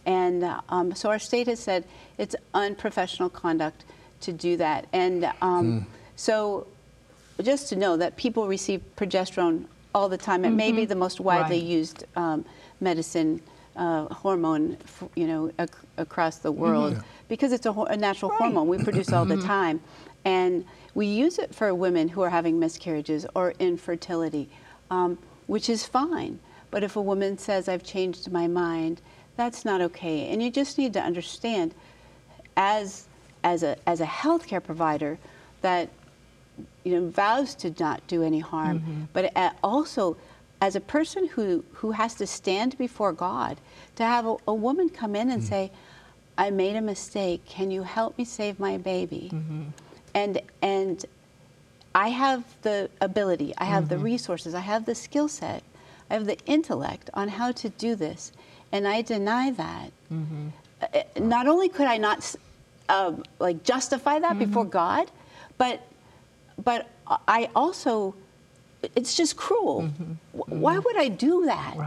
And 0.05 0.43
um, 0.69 0.93
so 0.95 1.09
our 1.09 1.19
state 1.19 1.47
has 1.47 1.59
said 1.59 1.85
it's 2.17 2.35
unprofessional 2.53 3.29
conduct 3.29 3.85
to 4.21 4.33
do 4.33 4.57
that. 4.57 4.87
And 4.93 5.31
um, 5.41 5.87
so 6.15 6.67
just 7.41 7.69
to 7.69 7.75
know 7.75 7.97
that 7.97 8.15
people 8.17 8.47
receive 8.47 8.81
progesterone 8.97 9.65
all 9.93 10.09
the 10.09 10.17
time 10.17 10.43
it 10.43 10.49
may 10.51 10.71
be 10.73 10.83
the 10.85 10.95
most 10.95 11.19
widely 11.21 11.57
Right. 11.59 11.65
used 11.65 12.03
um, 12.17 12.43
medicine 12.81 13.41
uh, 13.77 14.05
hormone 14.13 14.77
f- 14.83 15.03
you 15.15 15.25
know 15.27 15.51
ac- 15.59 15.71
across 15.97 16.37
the 16.37 16.51
world. 16.51 17.01
Because 17.27 17.51
it's 17.53 17.65
a, 17.65 17.71
ho- 17.73 17.85
a 17.85 17.97
natural 17.97 18.31
hormone 18.31 18.67
we 18.67 18.77
produce 18.77 19.11
all 19.13 19.25
the 19.25 19.37
time 19.41 19.81
and 20.25 20.65
we 20.95 21.05
use 21.05 21.37
it 21.37 21.53
for 21.53 21.73
women 21.73 22.07
who 22.09 22.21
are 22.21 22.29
having 22.29 22.59
miscarriages 22.59 23.25
or 23.35 23.53
infertility, 23.59 24.49
um, 24.89 25.17
which 25.47 25.69
is 25.69 25.85
fine. 25.85 26.39
But 26.71 26.83
if 26.83 26.95
a 26.95 27.01
woman 27.01 27.37
says, 27.37 27.69
I've 27.69 27.83
changed 27.83 28.31
my 28.31 28.47
mind, 28.47 29.01
that's 29.37 29.63
not 29.63 29.81
okay. 29.81 30.29
And 30.29 30.41
you 30.41 30.49
just 30.49 30.77
need 30.77 30.93
to 30.93 31.01
understand, 31.01 31.75
as, 32.57 33.07
as, 33.43 33.63
a, 33.63 33.77
as 33.87 34.01
a 34.01 34.05
healthcare 34.05 34.63
provider, 34.63 35.17
that 35.61 35.89
you 36.83 36.93
know, 36.93 37.09
vows 37.09 37.53
to 37.55 37.73
not 37.79 38.05
do 38.07 38.23
any 38.23 38.39
harm, 38.39 38.79
mm-hmm. 38.79 39.03
but 39.13 39.35
uh, 39.35 39.51
also 39.63 40.17
as 40.61 40.75
a 40.75 40.81
person 40.81 41.27
who, 41.27 41.63
who 41.73 41.91
has 41.91 42.15
to 42.15 42.25
stand 42.25 42.77
before 42.77 43.11
God, 43.11 43.59
to 43.97 44.03
have 44.03 44.25
a, 44.25 44.37
a 44.47 44.53
woman 44.53 44.89
come 44.89 45.15
in 45.15 45.29
and 45.29 45.43
mm. 45.43 45.47
say, 45.47 45.71
I 46.37 46.49
made 46.49 46.75
a 46.75 46.81
mistake. 46.81 47.45
Can 47.45 47.71
you 47.71 47.83
help 47.83 48.17
me 48.17 48.25
save 48.25 48.59
my 48.59 48.77
baby? 48.77 49.29
Mm-hmm. 49.33 49.63
And 50.15 50.41
and 50.61 51.05
I 51.93 52.07
have 52.09 52.43
the 52.63 52.89
ability, 53.01 53.53
I 53.57 53.65
have 53.65 53.83
Mm-hmm. 53.85 53.89
the 53.93 53.97
resources, 53.99 54.53
I 54.55 54.61
have 54.61 54.85
the 54.85 54.95
skill 54.95 55.27
set, 55.27 55.61
I 56.09 56.13
have 56.15 56.25
the 56.25 56.37
intellect 56.45 57.09
on 57.13 57.27
how 57.39 57.51
to 57.61 57.69
do 57.69 57.95
this, 57.95 58.31
and 58.71 58.87
I 58.87 59.01
deny 59.01 59.51
that. 59.51 59.91
Mm-hmm. 60.11 60.47
Uh, 60.81 60.87
Not 61.19 61.47
only 61.47 61.69
could 61.69 61.87
I 61.87 61.97
not 61.97 62.19
um, 62.89 63.23
like 63.39 63.63
justify 63.63 64.19
that 64.19 64.31
Mm-hmm. 64.35 64.45
before 64.45 64.65
God, 64.65 65.11
but 65.57 65.81
but 66.63 66.87
I 67.27 67.49
also 67.55 68.15
it's 68.95 69.13
just 69.15 69.35
cruel. 69.35 69.77
Wh- 70.33 70.49
Why 70.63 70.75
would 70.79 70.97
I 70.97 71.07
do 71.09 71.45
that? 71.45 71.71
Mm-hmm. 71.77 71.79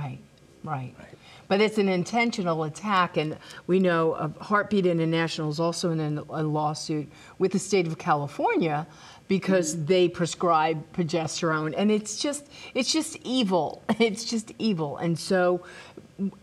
Right, 0.68 0.94
right. 0.98 1.07
But 1.48 1.60
it's 1.60 1.78
an 1.78 1.88
intentional 1.88 2.64
attack, 2.64 3.16
and 3.16 3.38
we 3.66 3.80
know 3.80 4.12
uh, 4.12 4.28
Heartbeat 4.40 4.84
International 4.86 5.48
is 5.50 5.58
also 5.58 5.90
in 5.90 6.18
a, 6.18 6.22
a 6.28 6.42
lawsuit 6.42 7.10
with 7.38 7.52
the 7.52 7.58
state 7.58 7.86
of 7.86 7.96
California 7.98 8.86
because 9.28 9.84
they 9.84 10.08
prescribe 10.08 10.92
progesterone, 10.92 11.74
and 11.76 11.90
it's 11.90 12.20
just 12.20 12.48
it's 12.74 12.92
just 12.92 13.16
evil. 13.24 13.82
It's 13.98 14.24
just 14.24 14.52
evil, 14.58 14.96
and 14.98 15.18
so 15.18 15.64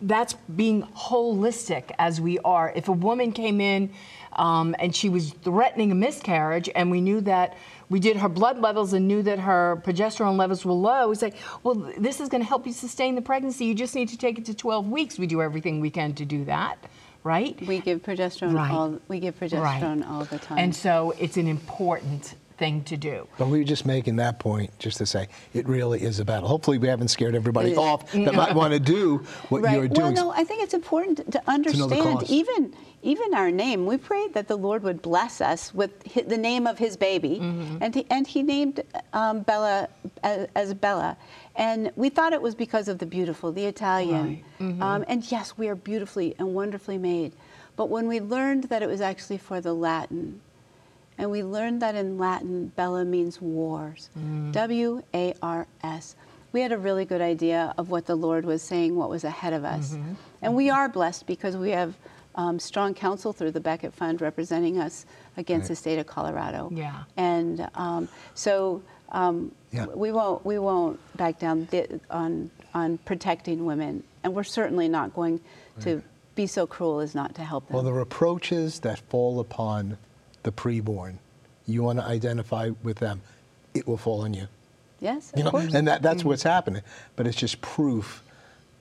that's 0.02 0.34
being 0.56 0.84
holistic 0.96 1.92
as 2.00 2.22
we 2.22 2.40
are. 2.40 2.72
If 2.76 2.88
a 2.88 2.94
woman 2.94 3.32
came 3.32 3.60
in 3.60 3.92
um, 4.34 4.76
and 4.80 4.96
she 4.96 5.10
was 5.10 5.32
threatening 5.32 5.92
a 5.92 5.96
miscarriage, 5.96 6.70
and 6.76 6.92
we 6.92 7.02
knew 7.02 7.22
that 7.22 7.58
we 7.90 8.00
did 8.00 8.18
her 8.18 8.30
blood 8.30 8.60
levels 8.60 8.94
and 8.94 9.08
knew 9.08 9.22
that 9.24 9.40
her 9.40 9.82
progesterone 9.86 10.38
levels 10.38 10.66
were 10.66 10.74
low, 10.74 11.10
we 11.10 11.16
say, 11.16 11.34
well, 11.64 11.76
this 11.98 12.20
is 12.20 12.30
going 12.30 12.42
to 12.42 12.48
help 12.48 12.66
you 12.66 12.74
sustain 12.74 13.16
the 13.16 13.22
pregnancy. 13.22 13.66
You 13.66 13.76
just 13.76 13.96
need 13.96 14.10
to 14.10 14.18
take 14.18 14.38
it 14.38 14.46
to 14.46 14.54
12 14.54 14.88
weeks. 14.90 15.20
We 15.20 15.28
do 15.28 15.42
everything 15.42 15.80
we 15.80 15.90
can 15.90 16.14
to 16.16 16.26
do 16.26 16.46
that, 16.46 16.78
right? 17.24 17.60
We 17.66 17.80
give 17.80 18.02
progesterone 18.02 18.54
Right. 18.54 18.72
all 18.72 19.00
we 19.08 19.20
give 19.20 19.40
progesterone 19.40 20.08
all 20.10 20.26
the 20.26 20.40
time. 20.40 20.58
And 20.58 20.76
so 20.76 21.14
it's 21.20 21.38
an 21.38 21.48
important 21.48 22.36
thing 22.58 22.84
to 22.86 22.98
do. 22.98 23.28
But 23.38 23.48
we 23.50 23.58
were 23.60 23.66
just 23.66 23.86
making 23.86 24.16
that 24.18 24.40
point 24.40 24.78
just 24.80 24.98
to 25.00 25.06
say 25.06 25.28
it 25.54 25.68
really 25.68 26.02
is 26.02 26.20
a 26.20 26.26
battle. 26.26 26.48
Hopefully, 26.48 26.78
we 26.78 26.88
haven't 26.88 27.10
scared 27.10 27.36
everybody 27.36 27.76
off 27.76 28.12
that 28.12 28.34
might 28.34 28.56
want 28.56 28.74
to 28.74 28.80
do 28.80 29.18
what 29.50 29.62
right. 29.62 29.76
you're 29.76 29.88
doing. 29.88 30.14
Well, 30.14 30.28
no, 30.28 30.32
I 30.32 30.44
think 30.44 30.64
it's 30.64 30.74
important 30.74 31.32
to 31.32 31.42
understand 31.48 32.20
cost. 32.20 32.30
even 32.30 32.74
even 33.06 33.34
our 33.34 33.52
name. 33.52 33.86
We 33.86 33.98
prayed 33.98 34.34
that 34.34 34.48
the 34.48 34.58
Lord 34.58 34.84
would 34.84 35.02
bless 35.02 35.40
us 35.40 35.74
with 35.74 35.92
the 36.28 36.38
name 36.38 36.66
of 36.68 36.78
His 36.78 36.98
baby, 36.98 37.40
Mm-hmm. 37.42 37.78
and 37.82 37.96
he, 37.96 38.06
and 38.10 38.26
He 38.28 38.44
named 38.44 38.82
um, 39.14 39.42
Bella 39.42 39.88
as, 40.24 40.48
as 40.56 40.74
Bella, 40.74 41.16
and 41.56 41.92
we 41.96 42.10
thought 42.10 42.34
it 42.34 42.42
was 42.42 42.56
because 42.56 42.88
of 42.88 42.98
the 43.00 43.06
beautiful, 43.06 43.52
the 43.52 43.66
Italian, 43.66 44.26
Right. 44.28 44.44
Mm-hmm. 44.60 44.82
um, 44.84 45.06
and 45.08 45.30
yes, 45.32 45.58
we 45.58 45.68
are 45.70 45.76
beautifully 45.76 46.36
and 46.40 46.54
wonderfully 46.54 46.98
made. 46.98 47.34
But 47.78 47.90
when 47.90 48.08
we 48.08 48.20
learned 48.20 48.66
that 48.66 48.82
it 48.82 48.88
was 48.90 49.02
actually 49.02 49.38
for 49.38 49.62
the 49.62 49.74
Latin, 49.74 50.42
and 51.18 51.30
we 51.32 51.44
learned 51.44 51.82
that 51.82 51.96
in 51.96 52.18
Latin, 52.18 52.68
Bella 52.76 53.06
means 53.06 53.40
wars. 53.42 54.10
W 54.52 55.04
A 55.14 55.34
R 55.42 55.68
S. 55.84 56.16
We 56.52 56.62
had 56.62 56.72
a 56.72 56.78
really 56.78 57.04
good 57.06 57.20
idea 57.22 57.74
of 57.78 57.90
what 57.90 58.06
the 58.06 58.16
Lord 58.16 58.46
was 58.46 58.62
saying, 58.62 58.96
what 58.96 59.10
was 59.10 59.24
ahead 59.26 59.52
of 59.54 59.64
us. 59.66 59.98
And 60.42 60.56
we 60.56 60.70
are 60.70 60.88
blessed 60.88 61.26
because 61.28 61.58
we 61.58 61.72
have 61.72 61.96
um, 62.36 62.60
strong 62.60 62.94
counsel 62.94 63.34
through 63.34 63.52
the 63.52 63.60
Becket 63.60 63.94
Fund 63.94 64.22
representing 64.22 64.78
us 64.80 65.06
against 65.38 65.64
Right. 65.64 65.70
the 65.70 65.76
state 65.76 66.00
of 66.00 66.08
Colorado. 66.08 66.70
Yeah. 66.74 67.04
And 67.18 67.68
um, 67.76 68.08
so 68.34 68.82
um, 69.10 69.52
Yeah. 69.72 69.86
we 69.88 70.12
won't 70.12 70.46
we 70.46 70.60
won't 70.60 71.00
back 71.18 71.40
down 71.40 71.68
th- 71.68 71.92
on 72.10 72.50
on 72.74 72.98
protecting 73.00 73.66
women, 73.66 74.04
and 74.24 74.34
we're 74.36 74.44
certainly 74.44 74.88
not 74.90 75.14
going 75.14 75.40
to 75.82 76.02
be 76.36 76.46
so 76.48 76.68
cruel 76.68 77.00
as 77.00 77.16
not 77.16 77.34
to 77.36 77.44
help 77.44 77.68
them. 77.68 77.76
Well, 77.76 77.84
the 77.84 77.94
reproaches 77.94 78.80
that 78.82 79.00
fall 79.10 79.40
upon 79.40 79.98
the 80.44 80.52
preborn, 80.52 81.16
you 81.66 81.84
want 81.84 82.00
to 82.00 82.06
identify 82.06 82.72
with 82.84 82.98
them, 82.98 83.22
it 83.74 83.88
will 83.88 83.96
fall 83.98 84.22
on 84.22 84.34
you. 84.34 84.48
yes, 85.00 85.32
of 85.32 85.38
You 85.40 85.46
know, 85.46 85.52
course. 85.52 85.74
and 85.74 85.88
that, 85.88 86.02
that's 86.02 86.26
what's 86.26 86.44
happening. 86.44 86.82
But 87.16 87.28
it's 87.28 87.38
just 87.38 87.62
proof 87.62 88.22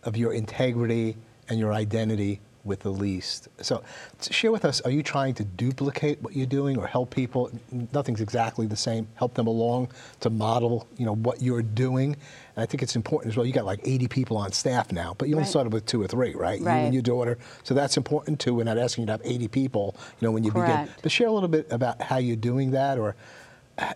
of 0.02 0.16
your 0.16 0.32
integrity 0.32 1.16
and 1.48 1.58
your 1.60 1.72
identity 1.72 2.40
with 2.64 2.80
the 2.80 2.90
least. 2.90 3.48
So, 3.60 3.82
share 4.30 4.50
with 4.50 4.64
us: 4.64 4.80
Are 4.80 4.90
you 4.90 5.02
trying 5.02 5.34
to 5.34 5.44
duplicate 5.44 6.22
what 6.22 6.34
you're 6.34 6.46
doing, 6.46 6.78
or 6.78 6.86
help 6.86 7.14
people? 7.14 7.50
Nothing's 7.92 8.20
exactly 8.20 8.66
the 8.66 8.76
same. 8.76 9.06
Help 9.14 9.34
them 9.34 9.46
along 9.46 9.90
to 10.20 10.30
model, 10.30 10.86
you 10.96 11.04
know, 11.06 11.14
what 11.14 11.42
you're 11.42 11.62
doing. 11.62 12.16
And 12.56 12.62
I 12.62 12.66
think 12.66 12.82
it's 12.82 12.96
important 12.96 13.32
as 13.32 13.36
well. 13.36 13.44
You 13.44 13.52
got 13.52 13.64
like 13.66 13.80
80 13.84 14.08
people 14.08 14.36
on 14.36 14.52
staff 14.52 14.92
now, 14.92 15.14
but 15.18 15.28
you 15.28 15.34
only 15.34 15.42
Right. 15.44 15.50
started 15.50 15.72
with 15.72 15.86
two 15.86 16.00
or 16.00 16.06
three, 16.06 16.34
right? 16.34 16.60
right? 16.60 16.78
You 16.78 16.84
and 16.86 16.94
your 16.94 17.02
daughter. 17.02 17.36
So 17.64 17.74
that's 17.74 17.96
important 17.96 18.38
too. 18.40 18.54
We're 18.54 18.64
not 18.64 18.78
asking 18.78 19.02
you 19.02 19.06
to 19.06 19.12
have 19.12 19.22
80 19.24 19.48
people, 19.48 19.96
you 20.20 20.26
know, 20.26 20.32
when 20.32 20.44
you 20.44 20.52
begin. 20.52 20.76
Correct. 20.76 21.02
But 21.02 21.12
share 21.12 21.26
a 21.28 21.32
little 21.32 21.48
bit 21.48 21.66
about 21.70 22.00
how 22.00 22.18
you're 22.18 22.36
doing 22.36 22.70
that, 22.72 22.98
or, 22.98 23.14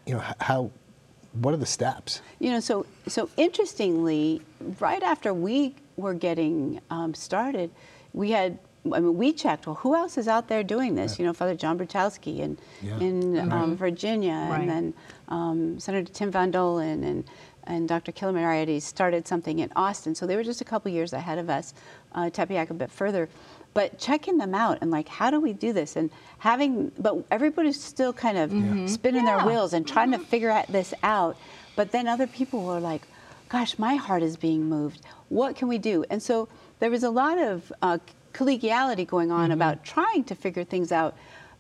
you 0.07 0.15
know, 0.15 0.23
how. 0.41 0.71
What 1.33 1.53
are 1.55 1.59
the 1.59 1.67
steps? 1.67 2.23
You 2.41 2.51
know, 2.51 2.59
so 2.59 2.87
so 3.07 3.29
interestingly, 3.37 4.41
right 4.81 5.03
after 5.03 5.33
we 5.35 5.75
were 5.97 6.15
getting 6.15 6.81
um, 6.91 7.13
started, 7.15 7.71
we 8.19 8.33
had. 8.33 8.59
I 8.93 9.01
mean, 9.01 9.17
we 9.19 9.33
checked. 9.33 9.67
Well, 9.67 9.77
who 9.77 9.95
else 9.95 10.17
is 10.17 10.29
out 10.29 10.49
there 10.49 10.63
doing 10.63 10.95
this? 10.95 11.19
You 11.19 11.27
know, 11.27 11.33
Father 11.33 11.55
John 11.55 11.79
Bruchalski 11.79 12.39
in 12.41 12.59
Yeah. 12.83 12.99
in 13.01 13.53
um, 13.53 13.77
Virginia, 13.77 14.47
Right. 14.51 14.61
and 14.61 14.71
then 14.71 14.95
um, 15.29 15.79
Senator 15.79 16.11
Tim 16.13 16.31
Van 16.31 16.51
Dolen 16.51 17.05
and 17.05 17.25
and 17.65 17.87
Dr. 17.87 18.13
Killamarides 18.13 18.81
started 18.83 19.29
something 19.29 19.59
in 19.59 19.71
Austin. 19.77 20.15
So 20.15 20.27
they 20.27 20.37
were 20.37 20.43
just 20.45 20.63
a 20.63 20.65
couple 20.65 20.91
years 20.91 21.13
ahead 21.13 21.37
of 21.39 21.51
us. 21.51 21.75
Uh, 22.15 22.31
Tepeyac 22.31 22.71
a 22.71 22.75
bit 22.75 22.91
further, 22.91 23.29
but 23.75 23.99
checking 23.99 24.39
them 24.39 24.55
out 24.55 24.79
and 24.81 24.91
like, 24.91 25.07
how 25.07 25.31
do 25.31 25.39
we 25.39 25.53
do 25.53 25.75
this? 25.75 25.95
And 25.95 26.09
having, 26.39 26.91
but 26.99 27.23
everybody's 27.31 27.79
still 27.79 28.15
kind 28.15 28.39
of 28.39 28.51
spinning 28.91 29.27
their 29.27 29.41
wheels 29.45 29.75
and 29.75 29.87
trying 29.87 30.11
to 30.13 30.19
figure 30.19 30.49
out 30.51 30.67
this 30.69 30.95
out. 31.03 31.37
But 31.77 31.93
then 31.93 32.09
other 32.09 32.27
people 32.27 32.65
were 32.65 32.81
like, 32.81 33.03
gosh, 33.51 33.79
my 33.79 33.97
heart 33.97 34.23
is 34.23 34.39
being 34.39 34.65
moved. 34.65 35.03
What 35.29 35.55
can 35.55 35.69
we 35.69 35.77
do? 35.77 36.07
And 36.09 36.23
so 36.23 36.49
there 36.79 36.91
was 36.91 37.03
a 37.03 37.11
lot 37.11 37.39
of 37.39 37.73
uh, 37.83 37.99
collegiality 38.33 39.07
going 39.07 39.31
on 39.31 39.51
about 39.53 39.85
trying 39.85 40.25
to 40.25 40.35
figure 40.35 40.65
things 40.65 40.93
out. 40.93 41.17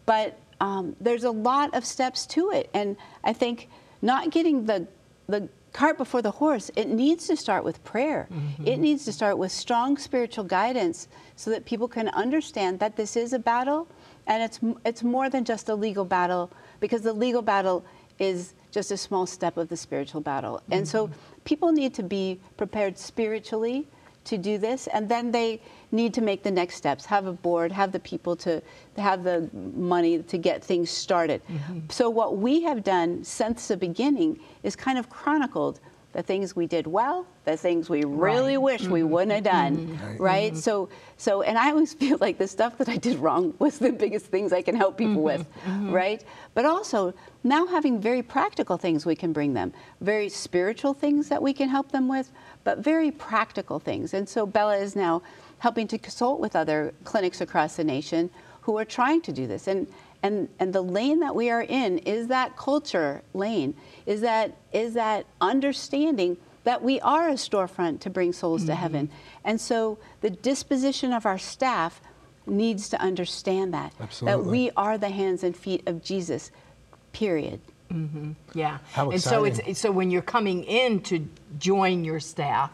But 0.06 0.38
um, 0.60 0.96
there's 1.00 1.24
a 1.24 1.30
lot 1.30 1.74
of 1.74 1.84
steps 1.84 2.26
to 2.26 2.50
it. 2.50 2.70
And 2.74 2.96
I 3.24 3.32
think 3.32 3.68
not 4.02 4.30
getting 4.30 4.66
the, 4.66 4.86
the 5.28 5.48
cart 5.72 5.98
before 5.98 6.22
the 6.22 6.30
horse, 6.30 6.70
it 6.76 6.88
needs 6.88 7.26
to 7.28 7.36
start 7.36 7.64
with 7.64 7.82
prayer. 7.84 8.28
It 8.64 8.78
needs 8.78 9.04
to 9.04 9.12
start 9.12 9.38
with 9.38 9.52
strong 9.52 9.96
spiritual 9.98 10.44
guidance 10.44 11.08
so 11.36 11.50
that 11.50 11.64
people 11.64 11.88
can 11.88 12.08
understand 12.08 12.80
that 12.80 12.96
this 12.96 13.16
is 13.16 13.32
a 13.32 13.38
battle 13.38 13.86
and 14.26 14.42
it's, 14.42 14.60
it's 14.84 15.02
more 15.02 15.30
than 15.30 15.44
just 15.44 15.68
a 15.68 15.74
legal 15.74 16.04
battle 16.04 16.50
because 16.80 17.02
the 17.02 17.12
legal 17.12 17.42
battle 17.42 17.84
is 18.18 18.54
just 18.70 18.90
a 18.90 18.96
small 18.96 19.26
step 19.26 19.56
of 19.56 19.68
the 19.68 19.76
spiritual 19.76 20.20
battle. 20.20 20.60
And 20.70 20.86
so 20.86 21.10
people 21.44 21.72
need 21.72 21.94
to 21.94 22.02
be 22.02 22.38
prepared 22.56 22.98
spiritually 22.98 23.86
to 24.28 24.38
do 24.38 24.58
this, 24.58 24.86
and 24.88 25.08
then 25.08 25.30
they 25.30 25.60
need 25.90 26.12
to 26.14 26.20
make 26.20 26.42
the 26.42 26.50
next 26.50 26.76
steps, 26.76 27.04
have 27.06 27.26
a 27.26 27.32
board, 27.32 27.72
have 27.72 27.92
the 27.92 28.00
people 28.00 28.36
to 28.36 28.62
have 28.96 29.24
the 29.24 29.48
money 29.52 30.22
to 30.22 30.38
get 30.38 30.62
things 30.62 30.90
started. 30.90 31.40
Mm-hmm. 31.48 31.78
So 31.88 32.10
what 32.10 32.38
we 32.38 32.62
have 32.62 32.84
done 32.84 33.24
since 33.24 33.68
the 33.68 33.76
beginning 33.76 34.40
is 34.62 34.76
kind 34.76 34.98
of 34.98 35.08
chronicled 35.08 35.80
the 36.12 36.22
things 36.22 36.56
we 36.56 36.66
did 36.66 36.86
well, 36.86 37.26
the 37.44 37.56
things 37.56 37.90
we 37.90 38.02
really 38.04 38.56
Right. 38.56 38.62
wish 38.62 38.88
we 38.88 39.00
mm-hmm. 39.00 39.10
wouldn't 39.10 39.32
have 39.32 39.44
done, 39.44 39.76
mm-hmm. 39.76 40.22
right? 40.22 40.52
Mm-hmm. 40.52 40.60
So, 40.60 40.88
so, 41.16 41.42
and 41.42 41.58
I 41.58 41.70
always 41.70 41.92
feel 42.02 42.16
like 42.20 42.38
the 42.38 42.48
stuff 42.48 42.78
that 42.78 42.88
I 42.88 42.96
did 42.96 43.18
wrong 43.18 43.54
was 43.58 43.78
the 43.78 43.92
biggest 43.92 44.26
things 44.26 44.52
I 44.52 44.62
can 44.62 44.74
help 44.74 44.96
people 44.96 45.22
with, 45.22 45.46
right? 45.66 46.24
But 46.54 46.64
also 46.64 47.12
now 47.44 47.66
having 47.66 48.00
very 48.00 48.22
practical 48.22 48.78
things 48.78 49.04
we 49.04 49.14
can 49.14 49.32
bring 49.32 49.52
them, 49.52 49.72
very 50.00 50.28
spiritual 50.28 50.94
things 50.94 51.28
that 51.28 51.42
we 51.42 51.52
can 51.52 51.68
help 51.68 51.92
them 51.92 52.08
with, 52.08 52.32
but 52.64 52.78
very 52.78 53.10
practical 53.10 53.78
things. 53.78 54.14
And 54.14 54.28
so 54.28 54.46
Bella 54.46 54.76
is 54.76 54.96
now 54.96 55.22
helping 55.58 55.86
to 55.88 55.98
consult 55.98 56.40
with 56.40 56.56
other 56.56 56.94
clinics 57.04 57.40
across 57.40 57.76
the 57.76 57.84
nation 57.84 58.30
who 58.62 58.78
are 58.78 58.84
trying 58.84 59.20
to 59.22 59.32
do 59.32 59.46
this. 59.46 59.66
And 59.66 59.86
and 60.22 60.48
and 60.58 60.72
the 60.72 60.82
lane 60.82 61.20
that 61.20 61.34
we 61.34 61.50
are 61.50 61.62
in 61.62 61.98
is 61.98 62.28
that 62.28 62.56
culture 62.56 63.22
lane. 63.34 63.74
Is 64.06 64.20
that 64.22 64.56
is 64.72 64.94
that 64.94 65.26
understanding 65.40 66.36
that 66.64 66.82
we 66.82 67.00
are 67.00 67.28
a 67.28 67.34
storefront 67.34 68.00
to 68.00 68.10
bring 68.10 68.32
souls 68.32 68.64
to 68.64 68.72
mm-hmm. 68.72 68.80
heaven. 68.80 69.10
And 69.44 69.60
so 69.60 69.98
the 70.20 70.30
disposition 70.30 71.12
of 71.12 71.24
our 71.24 71.38
staff 71.38 72.00
needs 72.46 72.88
to 72.90 73.00
understand 73.00 73.72
that 73.74 73.92
that 74.22 74.44
we 74.44 74.70
are 74.76 74.98
the 74.98 75.10
hands 75.10 75.44
and 75.44 75.56
feet 75.56 75.82
of 75.86 76.02
Jesus. 76.02 76.50
Period. 77.12 77.60
Mm-hmm. 77.90 78.32
Yeah. 78.54 78.78
How 78.92 79.10
and 79.10 79.22
so 79.22 79.44
exciting. 79.44 79.70
it's 79.70 79.80
so 79.80 79.90
when 79.90 80.10
you're 80.10 80.20
coming 80.22 80.64
in 80.64 81.00
to 81.02 81.26
join 81.58 82.04
your 82.04 82.20
staff. 82.20 82.70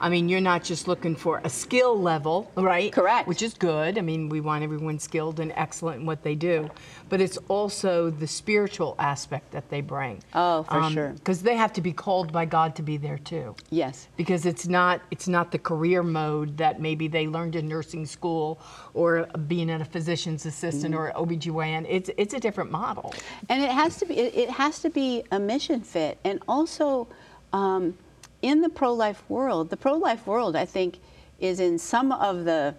I 0.00 0.08
mean, 0.08 0.28
you're 0.28 0.40
not 0.40 0.62
just 0.64 0.86
looking 0.88 1.16
for 1.16 1.40
a 1.44 1.50
skill 1.50 2.00
level, 2.00 2.50
right? 2.56 2.92
Correct. 2.92 3.26
Which 3.28 3.42
is 3.42 3.54
good. 3.54 3.98
I 3.98 4.00
mean, 4.00 4.28
we 4.28 4.40
want 4.40 4.62
everyone 4.62 4.98
skilled 4.98 5.40
and 5.40 5.52
excellent 5.56 6.00
in 6.00 6.06
what 6.06 6.22
they 6.22 6.34
do, 6.34 6.70
but 7.08 7.20
it's 7.20 7.36
also 7.48 8.10
the 8.10 8.26
spiritual 8.26 8.94
aspect 8.98 9.50
that 9.52 9.68
they 9.70 9.80
bring. 9.80 10.22
Oh, 10.34 10.62
for 10.64 10.90
sure. 10.90 11.08
Because 11.10 11.42
they 11.42 11.56
have 11.56 11.72
to 11.74 11.80
be 11.80 11.92
called 11.92 12.32
by 12.32 12.44
God 12.44 12.76
to 12.76 12.82
be 12.82 12.96
there 12.96 13.18
too 13.18 13.54
Yes. 13.70 14.08
because 14.16 14.46
it's 14.46 14.66
not 14.66 15.00
it's 15.10 15.28
not 15.28 15.50
the 15.52 15.58
career 15.58 16.02
mode 16.02 16.56
that 16.58 16.80
maybe 16.80 17.08
they 17.08 17.26
learned 17.26 17.56
in 17.56 17.66
nursing 17.68 18.06
school 18.06 18.60
or 18.94 19.26
being 19.46 19.70
a 19.70 19.84
physician's 19.84 20.46
assistant 20.46 20.94
or 20.94 21.12
OBGYN. 21.16 21.86
It's 21.88 22.10
it's 22.16 22.34
a 22.34 22.40
different 22.40 22.70
model. 22.70 23.12
and 23.48 23.62
it 23.62 23.70
has 23.70 23.96
to 23.98 24.06
be 24.06 24.14
it, 24.18 24.34
it 24.34 24.50
has 24.50 24.78
to 24.80 24.90
be 24.90 25.24
a 25.32 25.38
mission 25.38 25.80
fit 25.80 26.18
and 26.24 26.40
also 26.48 27.08
um, 27.52 27.96
in 28.42 28.60
the 28.60 28.68
pro-life 28.68 29.22
world 29.28 29.70
the 29.70 29.76
pro-life 29.76 30.26
world 30.26 30.54
i 30.56 30.64
think 30.64 30.98
is 31.40 31.60
in 31.60 31.78
some 31.78 32.12
of 32.12 32.44
the 32.44 32.74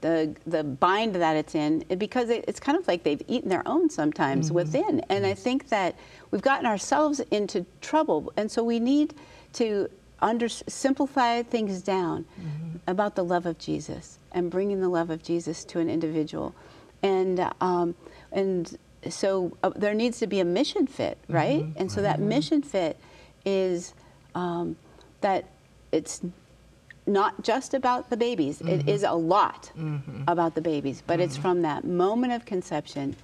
the 0.00 0.34
the 0.46 0.64
bind 0.64 1.14
that 1.14 1.36
it's 1.36 1.54
in 1.54 1.84
because 1.98 2.30
it, 2.30 2.44
it's 2.48 2.60
kind 2.60 2.78
of 2.78 2.86
like 2.88 3.02
they've 3.02 3.22
eaten 3.28 3.48
their 3.48 3.66
own 3.66 3.90
sometimes 3.90 4.50
within. 4.50 5.00
And 5.08 5.26
i 5.26 5.34
think 5.34 5.68
that 5.68 5.94
we've 6.30 6.42
gotten 6.42 6.66
ourselves 6.66 7.20
into 7.30 7.66
trouble. 7.80 8.32
And 8.36 8.50
so 8.50 8.62
we 8.62 8.80
need 8.80 9.14
to 9.54 9.88
under 10.22 10.48
simplify 10.48 11.42
things 11.42 11.82
down 11.82 12.24
about 12.86 13.14
the 13.14 13.24
love 13.24 13.46
of 13.46 13.58
jesus 13.58 14.18
and 14.32 14.50
bringing 14.50 14.80
the 14.80 14.88
love 14.88 15.10
of 15.10 15.22
jesus 15.22 15.64
to 15.64 15.78
an 15.80 15.88
individual. 15.90 16.54
And 17.02 17.50
um, 17.60 17.94
and 18.32 18.76
so 19.08 19.56
uh, 19.62 19.70
there 19.76 19.94
needs 19.94 20.18
to 20.18 20.26
be 20.26 20.40
a 20.40 20.44
mission 20.44 20.86
fit 20.86 21.18
right? 21.28 21.64
And 21.76 21.90
so 21.92 22.02
that 22.02 22.20
mission 22.20 22.62
fit 22.62 22.98
is 23.44 23.94
um, 24.34 24.76
that 25.20 25.46
it's 25.92 26.22
not 27.06 27.42
just 27.42 27.74
about 27.74 28.10
the 28.10 28.16
babies. 28.16 28.60
It 28.60 28.66
mm-hmm. 28.66 28.88
is 28.88 29.02
a 29.02 29.12
lot 29.12 29.70
mm-hmm. 29.76 30.22
about 30.28 30.54
the 30.54 30.60
babies, 30.60 31.02
but 31.06 31.20
it's 31.20 31.34
mm-hmm. 31.34 31.42
from 31.42 31.62
that 31.62 31.84
moment 31.84 32.32
of 32.32 32.44
conception 32.44 33.16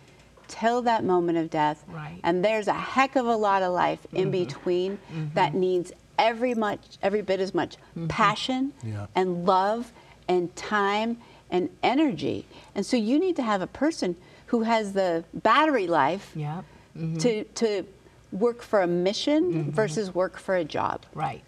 till 0.48 0.82
that 0.82 1.04
moment 1.04 1.38
of 1.38 1.50
death. 1.50 1.84
Right. 1.88 2.20
And 2.22 2.44
there's 2.44 2.68
a 2.68 2.75
heck 2.75 3.16
of 3.16 3.26
a 3.26 3.36
lot 3.36 3.62
of 3.62 3.72
life 3.72 4.06
in 4.12 4.30
between 4.30 4.98
that 5.34 5.54
needs 5.54 5.92
every 6.18 6.54
much 6.54 6.80
every 7.02 7.22
bit 7.22 7.40
as 7.40 7.54
much 7.54 7.76
passion 8.08 8.72
Yeah. 8.82 9.06
and 9.14 9.44
love 9.44 9.92
and 10.28 10.54
time 10.56 11.18
and 11.50 11.68
energy. 11.82 12.46
And 12.75 12.84
so 12.84 12.96
you 12.96 13.18
need 13.18 13.36
to 13.36 13.42
have 13.42 13.62
a 13.62 13.66
person 13.66 14.16
who 14.46 14.62
has 14.62 14.92
the 14.92 15.25
battery 15.34 15.86
life 15.86 16.32
Yeah. 16.34 16.62
to 17.18 17.44
to 17.44 17.86
work 18.33 18.62
for 18.62 18.83
a 18.83 18.87
mission 18.87 19.71
versus 19.71 20.14
work 20.14 20.37
for 20.38 20.56
a 20.56 20.64
job. 20.64 21.04
Right. 21.14 21.42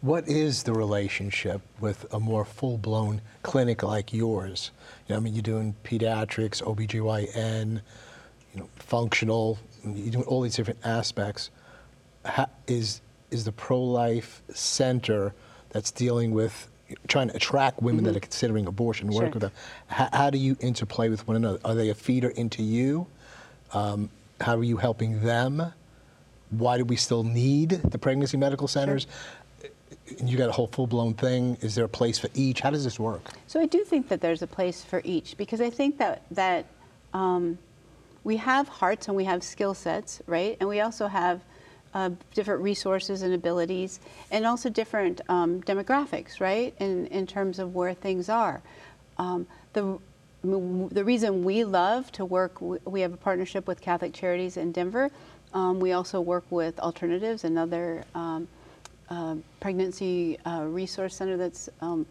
What 0.00 0.28
is 0.28 0.62
the 0.62 0.72
relationship 0.72 1.62
with 1.80 2.06
a 2.12 2.20
more 2.20 2.44
full-blown 2.44 3.22
clinic 3.42 3.82
like 3.82 4.12
yours? 4.12 4.70
You 5.08 5.14
know, 5.14 5.16
I 5.18 5.20
mean, 5.22 5.34
you're 5.34 5.42
doing 5.42 5.74
pediatrics, 5.84 6.62
OBGYN, 6.62 7.80
you 8.54 8.60
know, 8.60 8.68
functional, 8.76 9.58
you're 9.84 10.12
doing 10.12 10.24
all 10.26 10.42
these 10.42 10.56
different 10.56 10.80
aspects. 10.84 11.50
How, 12.24 12.46
is, 12.66 13.00
is 13.30 13.44
the 13.44 13.52
pro-life 13.52 14.42
center 14.52 15.34
that's 15.70 15.90
dealing 15.90 16.32
with 16.32 16.68
trying 17.08 17.28
to 17.28 17.36
attract 17.36 17.82
women 17.82 18.04
that 18.04 18.16
are 18.16 18.20
considering 18.20 18.66
abortion, 18.66 19.08
work 19.08 19.24
Sure. 19.24 19.30
with 19.30 19.40
them, 19.42 19.52
how, 19.88 20.08
how 20.12 20.30
do 20.30 20.38
you 20.38 20.56
interplay 20.60 21.08
with 21.08 21.26
one 21.26 21.36
another? 21.36 21.58
Are 21.64 21.74
they 21.74 21.88
a 21.88 21.94
feeder 21.94 22.28
into 22.28 22.62
you? 22.62 23.06
Um, 23.72 24.10
how 24.40 24.56
are 24.56 24.64
you 24.64 24.76
helping 24.76 25.22
them? 25.22 25.72
Why 26.50 26.78
do 26.78 26.84
we 26.84 26.96
still 26.96 27.24
need 27.24 27.70
the 27.70 27.98
pregnancy 27.98 28.36
medical 28.36 28.68
centers? 28.68 29.06
And 30.18 30.28
you 30.28 30.36
got 30.36 30.48
a 30.48 30.52
whole 30.52 30.68
full 30.68 30.86
blown 30.86 31.14
thing. 31.14 31.56
Is 31.60 31.74
there 31.74 31.84
a 31.84 31.88
place 31.88 32.18
for 32.18 32.28
each? 32.34 32.60
How 32.60 32.70
does 32.70 32.84
this 32.84 32.98
work? 32.98 33.22
So 33.46 33.60
I 33.60 33.66
do 33.66 33.84
think 33.84 34.08
that 34.08 34.20
there's 34.20 34.42
a 34.42 34.46
place 34.46 34.84
for 34.84 35.00
each 35.04 35.36
because 35.36 35.60
I 35.60 35.70
think 35.70 35.98
that 35.98 36.22
that 36.30 36.66
um, 37.12 37.58
we 38.22 38.36
have 38.36 38.68
hearts 38.68 39.08
and 39.08 39.16
we 39.16 39.24
have 39.24 39.42
skill 39.42 39.74
sets, 39.74 40.22
right? 40.26 40.56
And 40.60 40.68
we 40.68 40.80
also 40.80 41.06
have 41.08 41.40
uh, 41.94 42.10
different 42.34 42.62
resources 42.62 43.22
and 43.22 43.32
abilities, 43.32 44.00
and 44.30 44.44
also 44.44 44.68
different 44.68 45.20
um, 45.28 45.62
demographics, 45.62 46.40
right? 46.40 46.74
In 46.78 47.06
in 47.06 47.26
terms 47.26 47.58
of 47.58 47.74
where 47.74 47.94
things 47.94 48.28
are. 48.28 48.62
Um, 49.18 49.46
the 49.72 49.98
the 50.46 51.04
reason 51.04 51.44
we 51.44 51.64
love 51.64 52.10
to 52.12 52.24
work, 52.24 52.60
we 52.60 53.00
have 53.00 53.12
a 53.12 53.16
partnership 53.16 53.66
with 53.66 53.80
Catholic 53.80 54.12
Charities 54.12 54.56
in 54.56 54.72
Denver. 54.72 55.10
Um, 55.52 55.80
we 55.80 55.92
also 55.92 56.20
work 56.20 56.44
with 56.50 56.78
Alternatives, 56.80 57.44
another 57.44 58.04
um, 58.14 58.48
uh, 59.08 59.36
pregnancy 59.60 60.38
uh, 60.44 60.64
resource 60.64 61.16
center 61.16 61.36
that's 61.36 61.68
um, 61.80 62.06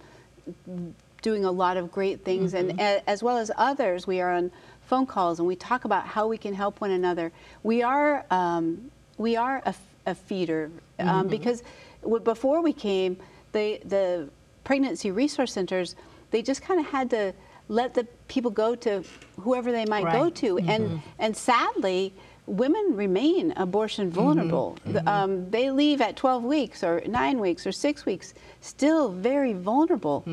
doing 1.21 1.45
a 1.45 1.51
lot 1.51 1.77
of 1.77 1.91
great 1.91 2.23
things, 2.23 2.53
and 2.53 2.79
a, 2.79 3.07
as 3.09 3.21
well 3.23 3.37
as 3.37 3.51
others, 3.57 4.07
we 4.07 4.21
are 4.21 4.31
on 4.31 4.51
phone 4.85 5.05
calls 5.05 5.39
and 5.39 5.47
we 5.47 5.55
talk 5.55 5.85
about 5.85 6.05
how 6.05 6.27
we 6.27 6.37
can 6.37 6.53
help 6.53 6.79
one 6.81 6.91
another. 6.91 7.31
We 7.63 7.81
are 7.81 8.25
um, 8.29 8.91
we 9.17 9.35
are 9.35 9.63
a 10.05 10.13
feeder 10.15 10.69
um, 10.99 11.27
because 11.27 11.63
w- 12.03 12.23
before 12.23 12.61
we 12.61 12.73
came, 12.73 13.17
the 13.51 13.79
the 13.85 14.29
pregnancy 14.63 15.11
resource 15.11 15.53
centers 15.53 15.95
they 16.31 16.41
just 16.41 16.61
kind 16.61 16.79
of 16.79 16.87
had 16.87 17.09
to 17.11 17.33
let 17.67 17.93
the 17.93 18.03
people 18.27 18.51
go 18.51 18.75
to 18.75 19.03
whoever 19.41 19.71
they 19.71 19.85
might 19.85 20.03
go 20.11 20.23
Right. 20.25 20.35
to, 20.35 20.57
and 20.59 20.83
mm-hmm. 20.89 20.97
and 21.19 21.35
sadly. 21.35 22.13
Women 22.47 22.95
remain 22.95 23.53
abortion 23.57 24.05
mm-hmm. 24.05 24.19
vulnerable. 24.21 24.77
Mm-hmm. 24.81 24.91
The- 24.93 25.11
Um, 25.11 25.49
they 25.49 25.71
leave 25.71 25.99
at 25.99 26.15
12 26.15 26.43
weeks 26.43 26.83
or 26.83 27.01
nine 27.07 27.39
weeks 27.39 27.65
or 27.65 27.71
six 27.71 28.05
weeks, 28.05 28.35
still 28.61 29.09
very 29.09 29.53
vulnerable 29.53 30.23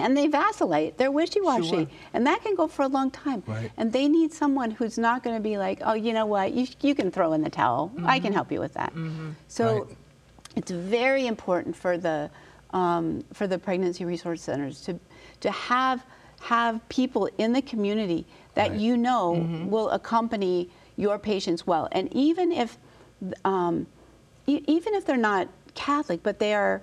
and 0.00 0.16
they 0.16 0.26
vacillate. 0.26 0.98
They're 0.98 1.10
wishy-washy, 1.10 1.68
Sure. 1.68 1.86
and 2.12 2.26
that 2.26 2.42
can 2.42 2.54
go 2.54 2.66
for 2.66 2.82
a 2.82 2.88
long 2.88 3.10
time. 3.10 3.42
Right. 3.46 3.70
And 3.76 3.92
they 3.92 4.08
need 4.08 4.32
someone 4.32 4.70
who's 4.70 4.98
not 4.98 5.22
going 5.22 5.36
to 5.36 5.42
be 5.42 5.58
like, 5.58 5.80
"Oh, 5.84 5.94
you 5.94 6.12
know 6.12 6.26
what? 6.26 6.52
You, 6.52 6.66
you 6.80 6.94
can 6.94 7.10
throw 7.10 7.32
in 7.32 7.42
the 7.42 7.50
towel. 7.50 7.92
I 8.04 8.18
can 8.20 8.32
help 8.32 8.50
you 8.52 8.60
with 8.60 8.74
that." 8.74 8.92
So, 9.48 9.64
Right. 9.84 9.96
it's 10.56 10.70
very 10.70 11.26
important 11.26 11.76
for 11.76 11.96
the 11.98 12.30
um, 12.72 13.24
for 13.32 13.46
the 13.46 13.58
pregnancy 13.58 14.04
resource 14.04 14.42
centers 14.42 14.80
to 14.82 14.98
to 15.40 15.50
have 15.50 16.04
have 16.40 16.86
people 16.88 17.28
in 17.38 17.52
the 17.52 17.62
community 17.62 18.26
that 18.54 18.70
Right. 18.70 18.80
you 18.80 18.96
know 18.96 19.46
will 19.68 19.90
accompany 19.90 20.68
your 20.96 21.18
patients 21.18 21.66
well. 21.66 21.88
And 21.92 22.12
even 22.14 22.50
if 22.52 22.78
um, 23.44 23.86
e- 24.46 24.64
even 24.66 24.94
if 24.94 25.04
they're 25.06 25.16
not 25.16 25.48
Catholic, 25.74 26.22
but 26.22 26.38
they 26.38 26.54
are 26.54 26.82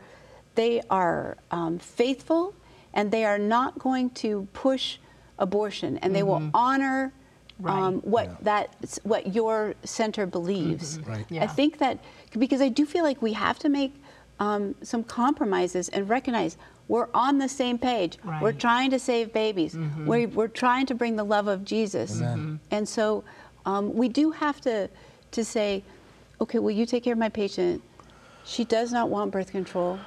they 0.56 0.82
are 0.90 1.38
um, 1.52 1.78
faithful 1.80 2.54
and 2.94 3.12
they 3.12 3.26
are 3.26 3.38
not 3.40 3.78
going 3.80 4.10
to 4.12 4.48
push 4.54 4.98
abortion 5.40 5.98
and 6.00 6.16
they 6.16 6.24
will 6.24 6.50
honor 6.54 7.14
Right. 7.60 7.74
um, 7.76 7.96
what 8.02 8.26
Yeah. 8.26 8.36
that 8.42 9.00
what 9.04 9.34
your 9.34 9.74
center 9.84 10.28
believes. 10.28 11.00
Right. 11.00 11.26
I 11.42 11.48
think 11.48 11.80
that 11.80 11.98
because 12.38 12.62
I 12.62 12.70
do 12.70 12.86
feel 12.86 13.04
like 13.04 13.20
we 13.20 13.34
have 13.34 13.58
to 13.60 13.70
make 13.70 13.94
um, 14.40 14.76
some 14.84 15.04
compromises 15.04 15.90
and 15.90 16.08
recognize 16.08 16.56
we're 16.88 17.10
on 17.14 17.38
the 17.38 17.50
same 17.50 17.78
page. 17.78 18.18
We're 18.24 18.32
Mm-hmm. 18.52 18.58
trying 18.60 18.92
to 18.92 19.00
save 19.00 19.34
babies. 19.34 19.76
We're, 20.06 20.28
we're 20.28 20.48
trying 20.48 20.86
to 20.88 20.96
bring 20.96 21.16
the 21.18 21.24
love 21.24 21.48
of 21.48 21.66
Jesus. 21.66 22.22
Amen. 22.22 22.60
And 22.72 22.88
so 22.88 23.24
um, 23.66 23.94
we 23.94 24.08
do 24.08 24.32
have 24.32 24.62
to 24.62 24.90
to 25.32 25.44
say, 25.44 25.84
okay, 26.40 26.60
will 26.60 26.72
you 26.72 26.86
take 26.86 27.04
care 27.04 27.14
of 27.14 27.20
my 27.20 27.30
patient? 27.30 27.82
She 28.46 28.64
does 28.64 28.94
not 28.94 29.10
want 29.10 29.32
birth 29.32 29.52
control. 29.52 30.00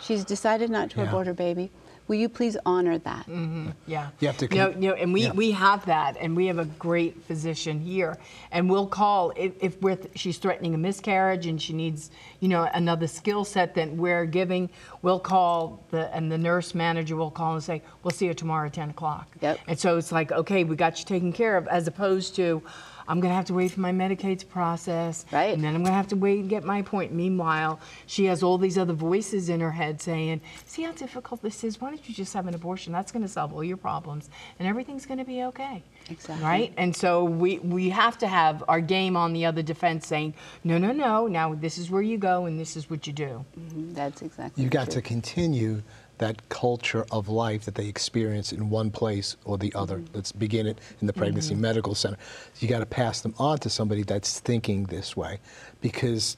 She's 0.00 0.22
decided 0.24 0.68
not 0.70 0.90
to 0.90 0.98
Yeah. 1.00 1.08
abort 1.08 1.26
her 1.26 1.32
baby. 1.32 1.70
Will 2.08 2.16
you 2.16 2.28
please 2.28 2.56
honor 2.64 2.98
that? 2.98 3.26
Mm-hmm. 3.26 3.70
Yeah. 3.86 4.10
You 4.20 4.28
have 4.28 4.36
to 4.38 4.48
No, 4.54 4.70
con- 4.70 4.80
no, 4.80 4.92
and 4.92 5.12
we, 5.12 5.24
yeah. 5.24 5.32
we 5.32 5.50
have 5.50 5.84
that, 5.86 6.16
and 6.20 6.36
we 6.36 6.46
have 6.46 6.58
a 6.58 6.64
great 6.64 7.20
physician 7.24 7.80
here, 7.80 8.16
and 8.52 8.70
we'll 8.70 8.86
call 8.86 9.32
if, 9.36 9.52
if 9.60 9.80
we're 9.82 9.96
th- 9.96 10.16
she's 10.16 10.38
threatening 10.38 10.74
a 10.74 10.78
miscarriage 10.78 11.46
and 11.46 11.60
she 11.60 11.72
needs 11.72 12.10
you 12.40 12.48
know 12.48 12.68
another 12.74 13.06
skill 13.08 13.44
set 13.44 13.74
that 13.74 13.90
we're 13.92 14.24
giving. 14.24 14.70
We'll 15.02 15.18
call 15.20 15.84
the 15.90 16.14
and 16.14 16.30
the 16.30 16.38
nurse 16.38 16.74
manager 16.74 17.16
will 17.16 17.30
call 17.30 17.54
and 17.54 17.62
say 17.62 17.82
we'll 18.02 18.12
see 18.12 18.26
you 18.26 18.34
tomorrow 18.34 18.66
at 18.66 18.74
ten 18.74 18.90
o'clock. 18.90 19.28
Yep. 19.40 19.58
And 19.66 19.78
so 19.78 19.96
it's 19.98 20.12
like 20.12 20.30
okay, 20.32 20.62
we 20.64 20.76
got 20.76 20.98
you 21.00 21.04
taken 21.04 21.32
care 21.32 21.56
of, 21.56 21.66
as 21.68 21.88
opposed 21.88 22.36
to. 22.36 22.62
I'm 23.08 23.20
gonna 23.20 23.34
have 23.34 23.44
to 23.46 23.54
wait 23.54 23.70
for 23.72 23.80
my 23.80 23.92
Medicaid 23.92 24.38
to 24.40 24.46
process, 24.46 25.24
Right. 25.32 25.54
and 25.54 25.62
then 25.62 25.74
I'm 25.74 25.82
gonna 25.82 25.94
have 25.96 26.08
to 26.08 26.16
wait 26.16 26.40
and 26.40 26.48
get 26.48 26.64
my 26.64 26.82
point. 26.82 27.12
Meanwhile, 27.12 27.78
she 28.06 28.24
has 28.26 28.42
all 28.42 28.58
these 28.58 28.76
other 28.76 28.92
voices 28.92 29.48
in 29.48 29.60
her 29.60 29.72
head 29.72 30.00
saying, 30.02 30.40
"See 30.66 30.82
how 30.82 30.92
difficult 30.92 31.42
this 31.42 31.62
is. 31.64 31.80
Why 31.80 31.90
don't 31.90 32.08
you 32.08 32.14
just 32.14 32.34
have 32.34 32.46
an 32.46 32.54
abortion? 32.54 32.92
That's 32.92 33.12
gonna 33.12 33.28
solve 33.28 33.52
all 33.52 33.64
your 33.64 33.76
problems, 33.76 34.28
and 34.58 34.66
everything's 34.68 35.06
gonna 35.06 35.24
be 35.24 35.42
okay." 35.44 35.82
Exactly. 36.10 36.44
Right. 36.44 36.72
And 36.76 36.94
so 36.94 37.24
we 37.24 37.58
we 37.60 37.90
have 37.90 38.16
to 38.18 38.26
have 38.28 38.62
our 38.68 38.80
game 38.80 39.16
on 39.16 39.32
the 39.32 39.44
other 39.46 39.62
defense, 39.62 40.06
saying, 40.06 40.34
"No, 40.64 40.78
no, 40.78 40.92
no. 40.92 41.26
Now 41.26 41.54
this 41.54 41.78
is 41.78 41.90
where 41.90 42.02
you 42.02 42.18
go, 42.18 42.46
and 42.46 42.58
this 42.60 42.76
is 42.76 42.88
what 42.90 43.06
you 43.06 43.12
do." 43.12 43.44
Mhm, 43.58 43.94
That's 43.94 44.22
exactly 44.22 44.62
You've 44.62 44.72
got 44.72 44.84
true. 44.86 44.94
to 44.94 45.02
continue 45.02 45.82
that 46.18 46.48
culture 46.48 47.04
of 47.10 47.28
life 47.28 47.64
that 47.64 47.74
they 47.74 47.86
experience 47.86 48.52
in 48.52 48.70
one 48.70 48.90
place 48.90 49.36
or 49.44 49.58
the 49.58 49.72
other. 49.74 49.98
Mm-hmm. 49.98 50.14
Let's 50.14 50.32
begin 50.32 50.66
it 50.66 50.78
in 51.00 51.06
the 51.06 51.12
pregnancy 51.12 51.54
medical 51.54 51.94
center. 51.94 52.16
You 52.58 52.68
got 52.68 52.80
to 52.80 52.86
pass 52.86 53.20
them 53.20 53.34
on 53.38 53.58
to 53.58 53.70
somebody 53.70 54.02
that's 54.02 54.40
thinking 54.40 54.84
this 54.84 55.16
way 55.16 55.40
because 55.80 56.36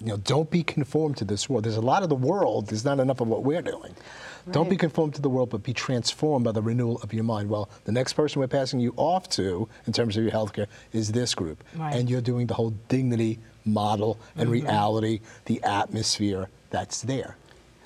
you 0.00 0.08
know, 0.08 0.16
don't 0.16 0.50
be 0.50 0.64
conformed 0.64 1.16
to 1.18 1.24
this 1.24 1.48
world. 1.48 1.64
There's 1.64 1.76
a 1.76 1.80
lot 1.80 2.02
of 2.02 2.08
the 2.08 2.16
world. 2.16 2.66
There's 2.66 2.84
not 2.84 2.98
enough 2.98 3.20
of 3.20 3.28
what 3.28 3.44
we're 3.44 3.62
doing. 3.62 3.94
Don't 4.50 4.68
be 4.68 4.76
conformed 4.76 5.14
to 5.14 5.22
the 5.22 5.28
world, 5.28 5.50
but 5.50 5.62
be 5.62 5.72
transformed 5.72 6.44
by 6.44 6.50
the 6.50 6.62
renewal 6.62 7.00
of 7.02 7.14
your 7.14 7.22
mind. 7.22 7.48
Well, 7.48 7.70
the 7.84 7.92
next 7.92 8.14
person 8.14 8.40
we're 8.40 8.48
passing 8.48 8.80
you 8.80 8.92
off 8.96 9.28
to, 9.30 9.68
in 9.86 9.92
terms 9.92 10.16
of 10.16 10.24
your 10.24 10.32
healthcare, 10.32 10.66
is 10.92 11.12
this 11.12 11.32
group, 11.36 11.62
Right. 11.76 11.94
and 11.94 12.10
you're 12.10 12.20
doing 12.20 12.48
the 12.48 12.54
whole 12.54 12.74
dignity 12.88 13.38
model 13.64 14.18
and 14.34 14.50
reality, 14.50 15.20
the 15.44 15.62
atmosphere 15.62 16.48
that's 16.70 17.02
there. 17.02 17.36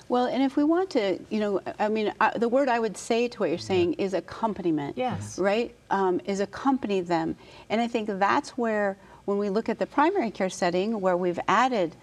Well, 0.09 0.25
and 0.25 0.41
if 0.41 0.55
we 0.55 0.63
want 0.63 0.89
to, 0.91 1.19
you 1.29 1.39
know, 1.39 1.61
I 1.79 1.89
mean, 1.89 2.13
I, 2.21 2.37
the 2.37 2.47
word 2.49 2.69
I 2.69 2.79
would 2.79 2.95
say 2.97 3.27
to 3.27 3.39
what 3.39 3.49
you're 3.49 3.57
saying 3.57 3.93
is 3.93 4.13
accompaniment. 4.13 4.97
Yes. 4.97 5.37
Right? 5.37 5.75
Um, 5.89 6.21
is 6.25 6.39
accompany 6.39 7.01
them. 7.01 7.35
And 7.69 7.81
I 7.81 7.87
think 7.87 8.07
that's 8.09 8.51
where, 8.51 8.97
when 9.25 9.37
we 9.37 9.49
look 9.49 9.67
at 9.67 9.79
the 9.79 9.85
primary 9.85 10.31
care 10.31 10.49
setting, 10.49 11.01
where 11.01 11.17
we've 11.17 11.39
added 11.49 11.95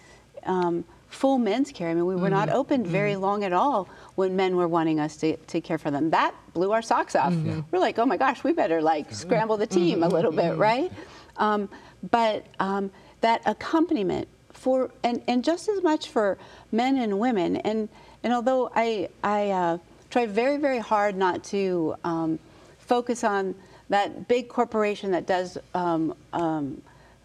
um, 0.45 0.85
full 1.09 1.39
men's 1.39 1.73
care, 1.73 1.89
I 1.89 1.95
mean, 1.95 2.05
we 2.05 2.17
were 2.17 2.29
not 2.29 2.49
Mm-hmm. 2.49 2.59
open 2.59 2.85
very 2.85 3.17
long 3.17 3.43
at 3.45 3.53
all 3.55 3.89
when 4.17 4.37
men 4.37 4.57
were 4.57 4.69
wanting 4.69 5.01
us 5.01 5.17
to, 5.19 5.37
to 5.37 5.61
care 5.63 5.79
for 5.79 5.91
them. 5.91 6.11
That 6.11 6.35
blew 6.53 6.73
our 6.73 6.83
socks 6.83 7.17
off. 7.17 7.33
Mm-hmm. 7.33 7.61
We're 7.71 7.79
like, 7.79 7.99
oh 7.99 8.05
my 8.05 8.19
gosh, 8.19 8.45
we 8.45 8.53
better 8.53 8.83
like 8.83 9.13
scramble 9.15 9.57
the 9.57 9.67
team 9.67 10.03
a 10.03 10.09
little 10.09 10.33
bit, 10.33 10.59
right? 10.59 10.93
Um, 11.39 11.71
but 12.11 12.45
um, 12.61 12.91
that 13.23 13.41
accompaniment 13.47 14.29
for 14.55 14.91
and, 15.03 15.23
and 15.29 15.45
just 15.45 15.69
as 15.69 15.83
much 15.83 16.09
for 16.09 16.39
men 16.73 16.97
and 16.97 17.19
women. 17.19 17.57
And 17.59 17.89
and 18.23 18.33
although 18.33 18.71
I 18.75 19.09
I 19.23 19.51
uh, 19.51 19.79
try 20.11 20.27
very 20.27 20.57
very 20.57 20.79
hard 20.79 21.17
not 21.17 21.45
to 21.45 21.95
um, 22.05 22.39
focus 22.79 23.23
on 23.25 23.55
that 23.91 24.27
big 24.29 24.49
corporation 24.49 25.11
that 25.11 25.27
does 25.27 25.59
um, 25.75 26.15
um, 26.33 26.81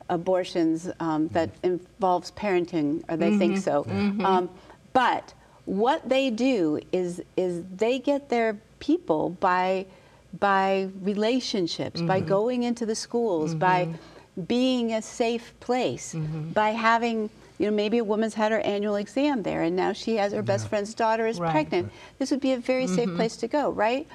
abortions 0.10 0.90
um, 1.00 1.30
that 1.30 1.50
involves 1.64 2.32
parenting 2.32 3.04
or 3.08 3.16
they 3.16 3.38
think 3.38 3.58
so. 3.58 3.86
Um, 4.26 4.50
but 4.92 5.34
what 5.66 6.10
they 6.10 6.30
do 6.32 6.80
is 6.92 7.22
is 7.38 7.64
they 7.76 8.00
get 8.00 8.30
their 8.30 8.60
people 8.80 9.30
by 9.30 9.86
by 10.40 10.90
relationships 11.02 12.02
by 12.02 12.20
going 12.20 12.64
into 12.64 12.86
the 12.86 12.96
schools 12.96 13.56
by 13.56 13.88
being 14.48 14.94
a 14.94 15.02
safe 15.02 15.54
place 15.60 16.14
mm-hmm. 16.14 16.50
by 16.52 16.70
having 16.70 17.30
you 17.58 17.70
know 17.70 17.76
maybe 17.76 17.98
a 17.98 18.04
woman's 18.04 18.34
had 18.34 18.52
her 18.52 18.60
annual 18.62 18.96
exam 18.96 19.44
there 19.44 19.64
and 19.64 19.76
now 19.76 19.92
she 19.92 20.16
has 20.16 20.32
her 20.34 20.42
best 20.42 20.68
friend's 20.70 20.94
daughter 20.94 21.28
is 21.28 21.40
Right. 21.40 21.52
pregnant. 21.52 21.92
This 22.18 22.32
would 22.32 22.40
be 22.40 22.54
a 22.54 22.58
very 22.58 22.88
safe 22.88 23.08
mm-hmm. 23.08 23.18
place 23.18 23.36
to 23.38 23.48
go 23.48 23.72
right? 23.72 24.08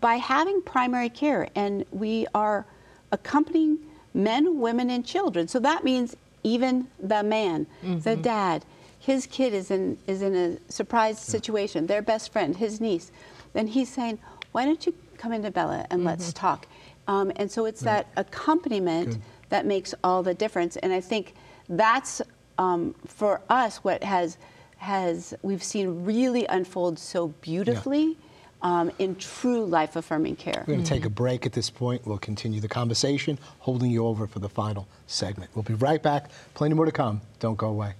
By 0.00 0.16
having 0.16 0.60
primary 0.62 1.08
care 1.08 1.48
and 1.54 1.84
we 1.92 2.26
are 2.34 2.66
accompanying 3.10 3.78
men 4.14 4.58
women 4.58 4.90
and 4.90 5.06
children. 5.06 5.48
So 5.48 5.58
that 5.60 5.84
means 5.84 6.16
even 6.42 6.88
the 7.00 7.22
man 7.22 7.66
the 7.82 7.88
mm-hmm. 7.88 8.22
dad 8.22 8.64
his 8.98 9.26
kid 9.26 9.54
is 9.54 9.70
in 9.70 9.98
is 10.06 10.22
in 10.22 10.34
a 10.34 10.72
surprise 10.72 11.18
situation 11.18 11.86
their 11.86 12.02
best 12.02 12.32
friend 12.32 12.56
his 12.56 12.80
niece. 12.80 13.12
Then 13.52 13.68
he's 13.68 13.88
saying 13.88 14.18
why 14.52 14.64
don't 14.64 14.84
you 14.86 14.94
come 15.18 15.32
into 15.32 15.50
bella 15.50 15.86
and 15.90 16.04
let's 16.04 16.32
talk? 16.32 16.66
Um, 17.08 17.32
and 17.36 17.50
so 17.50 17.64
it's 17.64 17.80
that 17.80 18.06
accompaniment 18.16 19.18
that 19.52 19.66
makes 19.66 19.94
all 20.02 20.22
the 20.22 20.34
difference 20.34 20.76
and 20.76 20.92
i 20.92 21.00
think 21.00 21.34
that's 21.68 22.20
um, 22.58 22.94
for 23.06 23.40
us 23.48 23.78
what 23.84 24.02
has 24.02 24.38
has 24.78 25.34
we've 25.42 25.62
seen 25.62 26.04
really 26.04 26.44
unfold 26.46 26.98
so 26.98 27.28
beautifully 27.40 28.16
um, 28.62 28.90
in 28.98 29.14
true 29.16 29.64
life 29.64 29.96
affirming 29.96 30.36
care 30.36 30.64
We're 30.66 30.74
going 30.74 30.84
to 30.84 30.88
take 30.88 31.04
a 31.04 31.10
break 31.10 31.46
at 31.46 31.52
this 31.52 31.68
point. 31.68 32.06
We'll 32.06 32.18
continue 32.18 32.60
the 32.60 32.68
conversation, 32.68 33.38
holding 33.58 33.90
you 33.90 34.06
over 34.06 34.28
for 34.28 34.38
the 34.38 34.48
final 34.48 34.86
segment. 35.08 35.50
We'll 35.54 35.64
be 35.64 35.74
right 35.74 36.00
back. 36.00 36.30
Plenty 36.54 36.74
more 36.76 36.84
to 36.84 36.92
come. 36.92 37.20
Don't 37.40 37.56
go 37.56 37.68
away. 37.68 37.94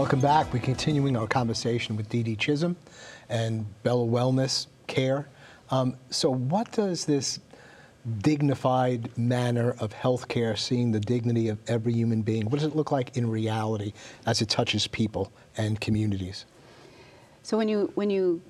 Welcome 0.00 0.20
back. 0.20 0.50
We're 0.50 0.60
continuing 0.60 1.14
our 1.14 1.26
conversation 1.26 1.94
with 1.94 2.08
Dede 2.08 2.38
Chism 2.38 2.74
and 3.28 3.66
Bella 3.82 4.06
Wellness 4.06 4.66
Care. 4.86 5.28
Um, 5.70 5.94
so, 6.08 6.30
what 6.30 6.72
does 6.72 7.04
this 7.04 7.38
dignified 8.22 9.10
manner 9.18 9.76
of 9.78 9.92
healthcare, 9.92 10.58
seeing 10.58 10.92
the 10.92 11.00
dignity 11.00 11.48
of 11.48 11.58
every 11.68 11.92
human 11.92 12.22
being, 12.22 12.46
what 12.46 12.60
does 12.60 12.64
it 12.64 12.74
look 12.74 12.90
like 12.90 13.14
in 13.18 13.28
reality 13.28 13.92
as 14.24 14.40
it 14.40 14.48
touches 14.48 14.86
people 14.86 15.30
and 15.58 15.78
communities? 15.82 16.46
So 17.42 17.58
when 17.58 17.68
you 17.68 17.92
when 17.94 18.08
you 18.08 18.40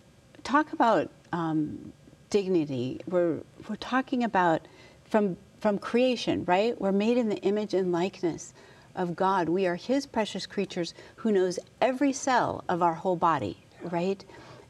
talk 0.45 0.73
about 0.73 1.11
um, 1.33 1.93
dignity, 2.31 3.01
we're 3.09 3.41
we're 3.69 3.75
talking 3.75 4.23
about 4.23 4.69
from 5.05 5.37
from 5.59 5.81
creation, 5.81 6.45
right? 6.45 6.81
We're 6.81 6.93
made 6.93 7.19
in 7.19 7.29
the 7.29 7.39
image 7.39 7.75
and 7.75 7.91
likeness 7.91 8.55
of 8.95 9.17
God. 9.17 9.49
We 9.49 9.67
are 9.67 9.77
His 9.77 10.07
precious 10.07 10.47
creatures 10.47 10.95
who 11.17 11.33
knows 11.33 11.59
every 11.81 12.13
cell 12.13 12.65
of 12.69 12.83
our 12.83 12.95
whole 12.95 13.17
body, 13.17 13.59
right? 13.83 14.25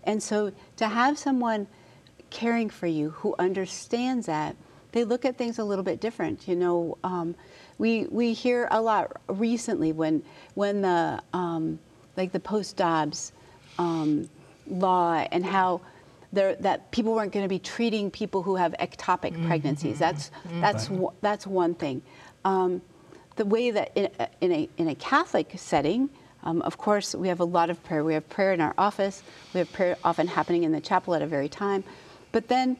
And 0.04 0.22
so 0.22 0.52
to 0.76 0.88
have 0.88 1.18
someone 1.18 1.66
caring 2.30 2.70
for 2.70 2.86
you 2.86 3.10
who 3.10 3.34
understands 3.38 4.26
that, 4.26 4.56
they 4.92 5.04
look 5.04 5.24
at 5.24 5.36
things 5.36 5.58
a 5.58 5.64
little 5.64 5.84
bit 5.84 6.00
different. 6.00 6.48
You 6.48 6.56
know, 6.56 6.98
um, 7.04 7.34
we 7.78 8.06
we 8.10 8.32
hear 8.32 8.66
a 8.70 8.80
lot 8.80 9.12
recently 9.28 9.92
when 9.92 10.22
when 10.54 10.82
the 10.82 11.22
um, 11.32 11.78
like 12.16 12.32
the 12.32 12.40
post 12.40 12.76
Dobbs 12.76 13.32
um, 13.78 14.28
law 14.68 15.14
and 15.32 15.44
how 15.44 15.80
there, 16.32 16.54
that 16.56 16.90
people 16.92 17.12
weren't 17.14 17.32
going 17.32 17.44
to 17.44 17.48
be 17.48 17.58
treating 17.58 18.10
people 18.10 18.42
who 18.42 18.56
have 18.56 18.74
ectopic 18.80 19.46
pregnancies. 19.46 19.98
That's 19.98 20.30
that's 20.60 20.88
one- 20.90 21.14
that's 21.20 21.46
one 21.46 21.74
thing. 21.74 22.02
Um, 22.44 22.82
the 23.40 23.46
way 23.46 23.70
that 23.70 23.90
in, 23.96 24.10
a- 24.20 24.28
in 24.42 24.52
a 24.52 24.68
in 24.76 24.86
a 24.88 24.94
Catholic 24.94 25.48
setting, 25.56 26.10
um, 26.44 26.60
of 26.62 26.76
course, 26.76 27.14
we 27.14 27.28
have 27.28 27.40
a 27.40 27.44
lot 27.58 27.70
of 27.70 27.82
prayer. 27.86 28.04
We 28.04 28.12
have 28.18 28.28
prayer 28.28 28.52
in 28.52 28.60
our 28.60 28.74
office. 28.76 29.22
We 29.54 29.58
have 29.62 29.72
prayer 29.72 29.96
often 30.04 30.26
happening 30.26 30.62
in 30.64 30.72
the 30.72 30.80
chapel 30.90 31.14
at 31.14 31.22
a 31.22 31.26
very 31.26 31.48
time, 31.48 31.82
but 32.32 32.48
then 32.48 32.76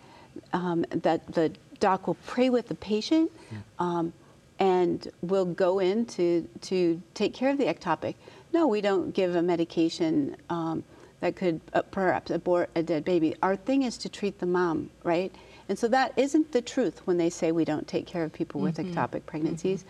um, 0.53 0.85
that 0.90 1.20
the 1.33 1.46
doc 1.79 2.07
will 2.07 2.18
pray 2.27 2.51
with 2.51 2.68
the 2.68 2.75
patient. 2.75 3.31
Um, 3.79 4.12
and 4.59 5.09
we'll 5.23 5.46
go 5.66 5.79
in 5.79 6.05
to, 6.16 6.46
to 6.68 7.01
take 7.14 7.33
care 7.33 7.49
of 7.51 7.57
the 7.57 7.64
ectopic. 7.64 8.14
No, 8.53 8.66
we 8.68 8.83
don't 8.83 9.14
give 9.14 9.35
a 9.35 9.40
medication 9.40 10.37
um, 10.51 10.85
that 11.20 11.35
could 11.37 11.62
uh, 11.73 11.81
perhaps 11.90 12.31
abort 12.31 12.68
a 12.75 12.83
dead 12.83 13.03
baby. 13.12 13.35
Our 13.42 13.57
thing 13.57 13.85
is 13.85 13.96
to 14.05 14.11
treat 14.11 14.38
the 14.38 14.44
mom, 14.59 14.90
right? 15.03 15.33
And 15.70 15.79
so 15.79 15.88
that 15.88 16.12
isn't 16.18 16.53
the 16.53 16.61
truth 16.61 17.01
when 17.07 17.16
they 17.16 17.31
say 17.31 17.53
we 17.53 17.64
don't 17.64 17.88
take 17.88 18.07
care 18.07 18.23
of 18.23 18.35
people 18.35 18.61
with 18.61 18.77
ectopic 18.77 19.25
pregnancies. 19.25 19.87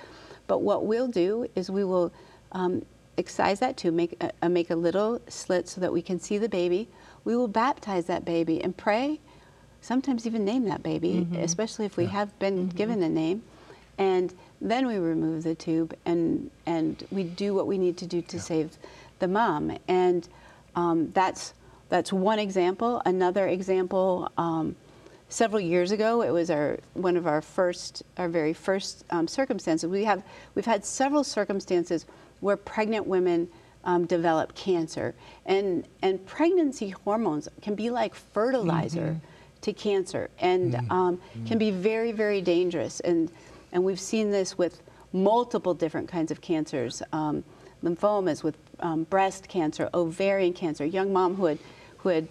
But 0.51 0.63
what 0.63 0.85
we'll 0.85 1.07
do 1.07 1.49
is 1.55 1.71
we 1.71 1.85
will 1.85 2.13
um, 2.51 2.85
excise 3.17 3.61
that 3.61 3.77
tube, 3.77 3.95
make 3.95 4.21
a, 4.43 4.49
make 4.49 4.71
a 4.71 4.75
little 4.75 5.21
slit 5.29 5.69
so 5.69 5.81
that 5.81 5.93
we 5.93 6.03
can 6.03 6.19
see 6.19 6.39
the 6.39 6.49
baby. 6.49 6.89
We 7.25 7.37
will 7.37 7.47
baptize 7.47 8.07
that 8.07 8.25
baby 8.25 8.61
and 8.61 8.77
pray, 8.77 9.21
sometimes 9.81 10.27
even 10.27 10.45
name 10.45 10.65
that 10.65 10.83
baby, 10.83 11.29
especially 11.39 11.87
if 11.87 11.97
we 11.97 12.07
have 12.07 12.37
been 12.41 12.69
given 12.71 13.01
a 13.01 13.09
name. 13.09 13.45
And 13.97 14.35
then 14.61 14.89
we 14.89 14.97
remove 14.99 15.45
the 15.45 15.55
tube 15.55 15.95
and 16.05 16.51
and 16.67 17.07
we 17.13 17.23
do 17.23 17.55
what 17.55 17.69
we 17.69 17.79
need 17.79 17.97
to 17.99 18.07
do 18.07 18.21
to 18.21 18.41
save 18.41 18.77
the 19.21 19.29
mom. 19.29 19.79
And 19.87 20.29
um, 20.75 21.13
that's 21.13 21.55
that's 21.91 22.13
one 22.13 22.41
example. 22.41 23.03
Another 23.07 23.47
example 23.47 24.33
um, 24.37 24.75
several 25.31 25.61
years 25.61 25.93
ago 25.93 26.23
it 26.23 26.31
was 26.31 26.51
our 26.51 26.79
one 26.95 27.17
of 27.17 27.27
our 27.27 27.41
first 27.41 28.03
our 28.19 28.29
very 28.29 28.53
first 28.53 29.05
um, 29.11 29.27
circumstances. 29.27 29.89
We 29.89 30.05
have 30.05 30.23
we've 30.55 30.67
had 30.67 30.85
several 30.85 31.25
circumstances 31.25 32.05
where 32.41 32.57
pregnant 32.57 33.07
women 33.07 33.49
um, 33.85 34.07
develop 34.07 34.55
cancer. 34.55 35.15
And 35.47 35.87
and 36.03 36.25
pregnancy 36.27 36.91
hormones 36.91 37.49
can 37.63 37.75
be 37.75 37.91
like 37.91 38.15
fertilizer 38.15 39.19
to 39.63 39.73
cancer 39.73 40.31
and 40.41 40.77
um, 40.91 41.21
can 41.47 41.59
be 41.59 41.71
very 41.71 42.13
very 42.13 42.41
dangerous. 42.41 43.01
And 43.01 43.31
and 43.73 43.85
we've 43.85 44.01
seen 44.01 44.31
this 44.31 44.59
with 44.59 44.83
multiple 45.13 45.75
different 45.75 46.09
kinds 46.09 46.31
of 46.31 46.41
cancers, 46.41 47.03
um, 47.13 47.45
lymphomas, 47.83 48.43
with 48.43 48.57
um, 48.81 49.05
breast 49.05 49.49
cancer, 49.49 49.89
ovarian 49.95 50.53
cancer. 50.53 50.85
A 50.85 50.89
young 50.89 51.13
mom 51.13 51.35
who 51.35 51.47
had, 51.47 51.59
who 51.99 52.09
had 52.09 52.29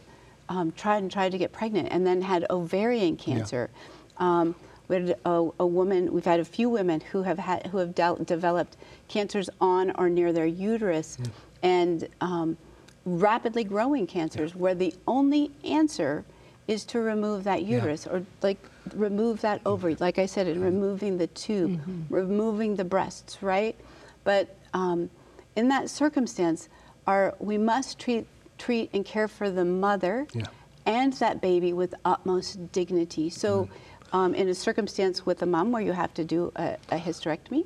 um, 0.49 0.71
tried 0.73 1.01
and 1.03 1.11
tried 1.11 1.31
to 1.31 1.37
get 1.37 1.51
pregnant 1.51 1.87
and 1.91 2.05
then 2.05 2.21
had 2.21 2.45
ovarian 2.49 3.15
cancer. 3.15 3.69
Um, 4.17 4.55
We 4.89 4.95
had 4.95 5.15
a, 5.25 5.49
a 5.59 5.67
woman. 5.67 6.11
We've 6.11 6.25
had 6.25 6.39
a 6.39 6.45
few 6.45 6.67
women 6.69 6.99
who 7.11 7.21
have 7.21 7.37
had 7.37 7.67
who 7.67 7.77
have 7.77 7.93
dealt, 7.93 8.25
developed 8.25 8.75
cancers 9.07 9.47
on 9.61 9.91
or 9.99 10.09
near 10.09 10.33
their 10.33 10.47
uterus, 10.47 11.17
and 11.61 12.07
um, 12.21 12.57
rapidly 13.05 13.63
growing 13.63 14.07
cancers, 14.07 14.55
where 14.55 14.73
the 14.75 14.93
only 15.05 15.51
answer 15.63 16.25
is 16.67 16.85
to 16.85 16.99
remove 16.99 17.43
that 17.43 17.61
uterus 17.63 18.07
or 18.07 18.23
like 18.41 18.57
remove 18.95 19.41
that 19.41 19.61
ovary. 19.65 19.95
Like 19.99 20.17
I 20.17 20.25
said, 20.25 20.47
and 20.47 20.61
removing 20.63 21.17
the 21.19 21.27
tube, 21.27 21.79
removing 22.09 22.75
the 22.75 22.83
breasts, 22.85 23.43
right? 23.43 23.75
But 24.23 24.55
um, 24.73 25.09
in 25.55 25.67
that 25.69 25.89
circumstance, 25.89 26.67
our, 27.05 27.35
we 27.39 27.57
must 27.57 27.99
treat, 27.99 28.25
treat 28.59 28.91
and 28.93 29.03
care 29.03 29.27
for 29.27 29.49
the 29.49 29.65
mother 29.65 30.27
Yeah. 30.33 30.43
and 30.85 31.13
that 31.13 31.41
baby 31.41 31.73
with 31.73 31.95
utmost 32.05 32.71
dignity. 32.71 33.29
So, 33.31 33.67
um, 34.13 34.35
in 34.35 34.47
a 34.49 34.55
circumstance 34.55 35.25
with 35.25 35.41
a 35.41 35.45
mom 35.45 35.71
where 35.71 35.81
you 35.81 35.93
have 35.93 36.13
to 36.15 36.23
do 36.23 36.51
a, 36.55 36.77
a 36.89 36.97
hysterectomy, 36.97 37.65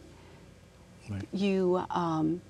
Right. 1.10 1.28
you 1.34 1.84
um, 1.90 2.42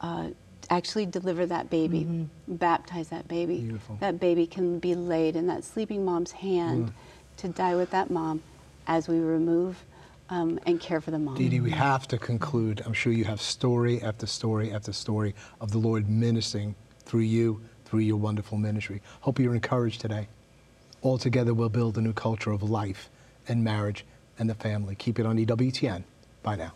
uh, 0.00 0.30
actually 0.70 1.06
deliver 1.06 1.44
that 1.46 1.68
baby, 1.68 2.26
baptize 2.48 3.08
that 3.08 3.28
baby. 3.28 3.58
Beautiful. 3.58 3.96
That 4.00 4.18
baby 4.18 4.46
can 4.46 4.78
be 4.78 4.94
laid 4.94 5.36
in 5.36 5.46
that 5.48 5.64
sleeping 5.64 6.04
mom's 6.04 6.32
hand 6.32 6.92
to 7.38 7.48
die 7.48 7.74
with 7.74 7.90
that 7.90 8.10
mom 8.10 8.42
as 8.86 9.08
we 9.08 9.18
remove 9.18 9.84
um, 10.30 10.58
and 10.64 10.80
care 10.80 11.00
for 11.00 11.10
the 11.10 11.18
mom. 11.18 11.34
Dede, 11.34 11.60
we 11.62 11.70
have 11.70 12.08
to 12.08 12.16
conclude. 12.18 12.82
I'm 12.86 12.94
sure 12.94 13.12
you 13.12 13.24
have 13.24 13.40
story 13.42 14.00
after 14.02 14.26
story 14.26 14.72
after 14.72 14.92
story 14.92 15.34
of 15.60 15.70
the 15.72 15.78
Lord 15.78 16.08
ministering 16.08 16.74
through 17.04 17.20
you, 17.20 17.60
through 17.92 18.00
your 18.00 18.16
wonderful 18.16 18.56
ministry. 18.56 19.02
Hope 19.20 19.38
you're 19.38 19.54
encouraged 19.54 20.00
today. 20.00 20.26
All 21.02 21.18
together, 21.18 21.52
we'll 21.52 21.68
build 21.68 21.98
a 21.98 22.00
new 22.00 22.14
culture 22.14 22.50
of 22.50 22.62
life 22.62 23.10
and 23.46 23.62
marriage 23.62 24.06
and 24.38 24.48
the 24.48 24.54
family. 24.54 24.94
Keep 24.94 25.18
it 25.18 25.26
on 25.26 25.36
EWTN. 25.36 26.04
Bye 26.42 26.56
now. 26.56 26.72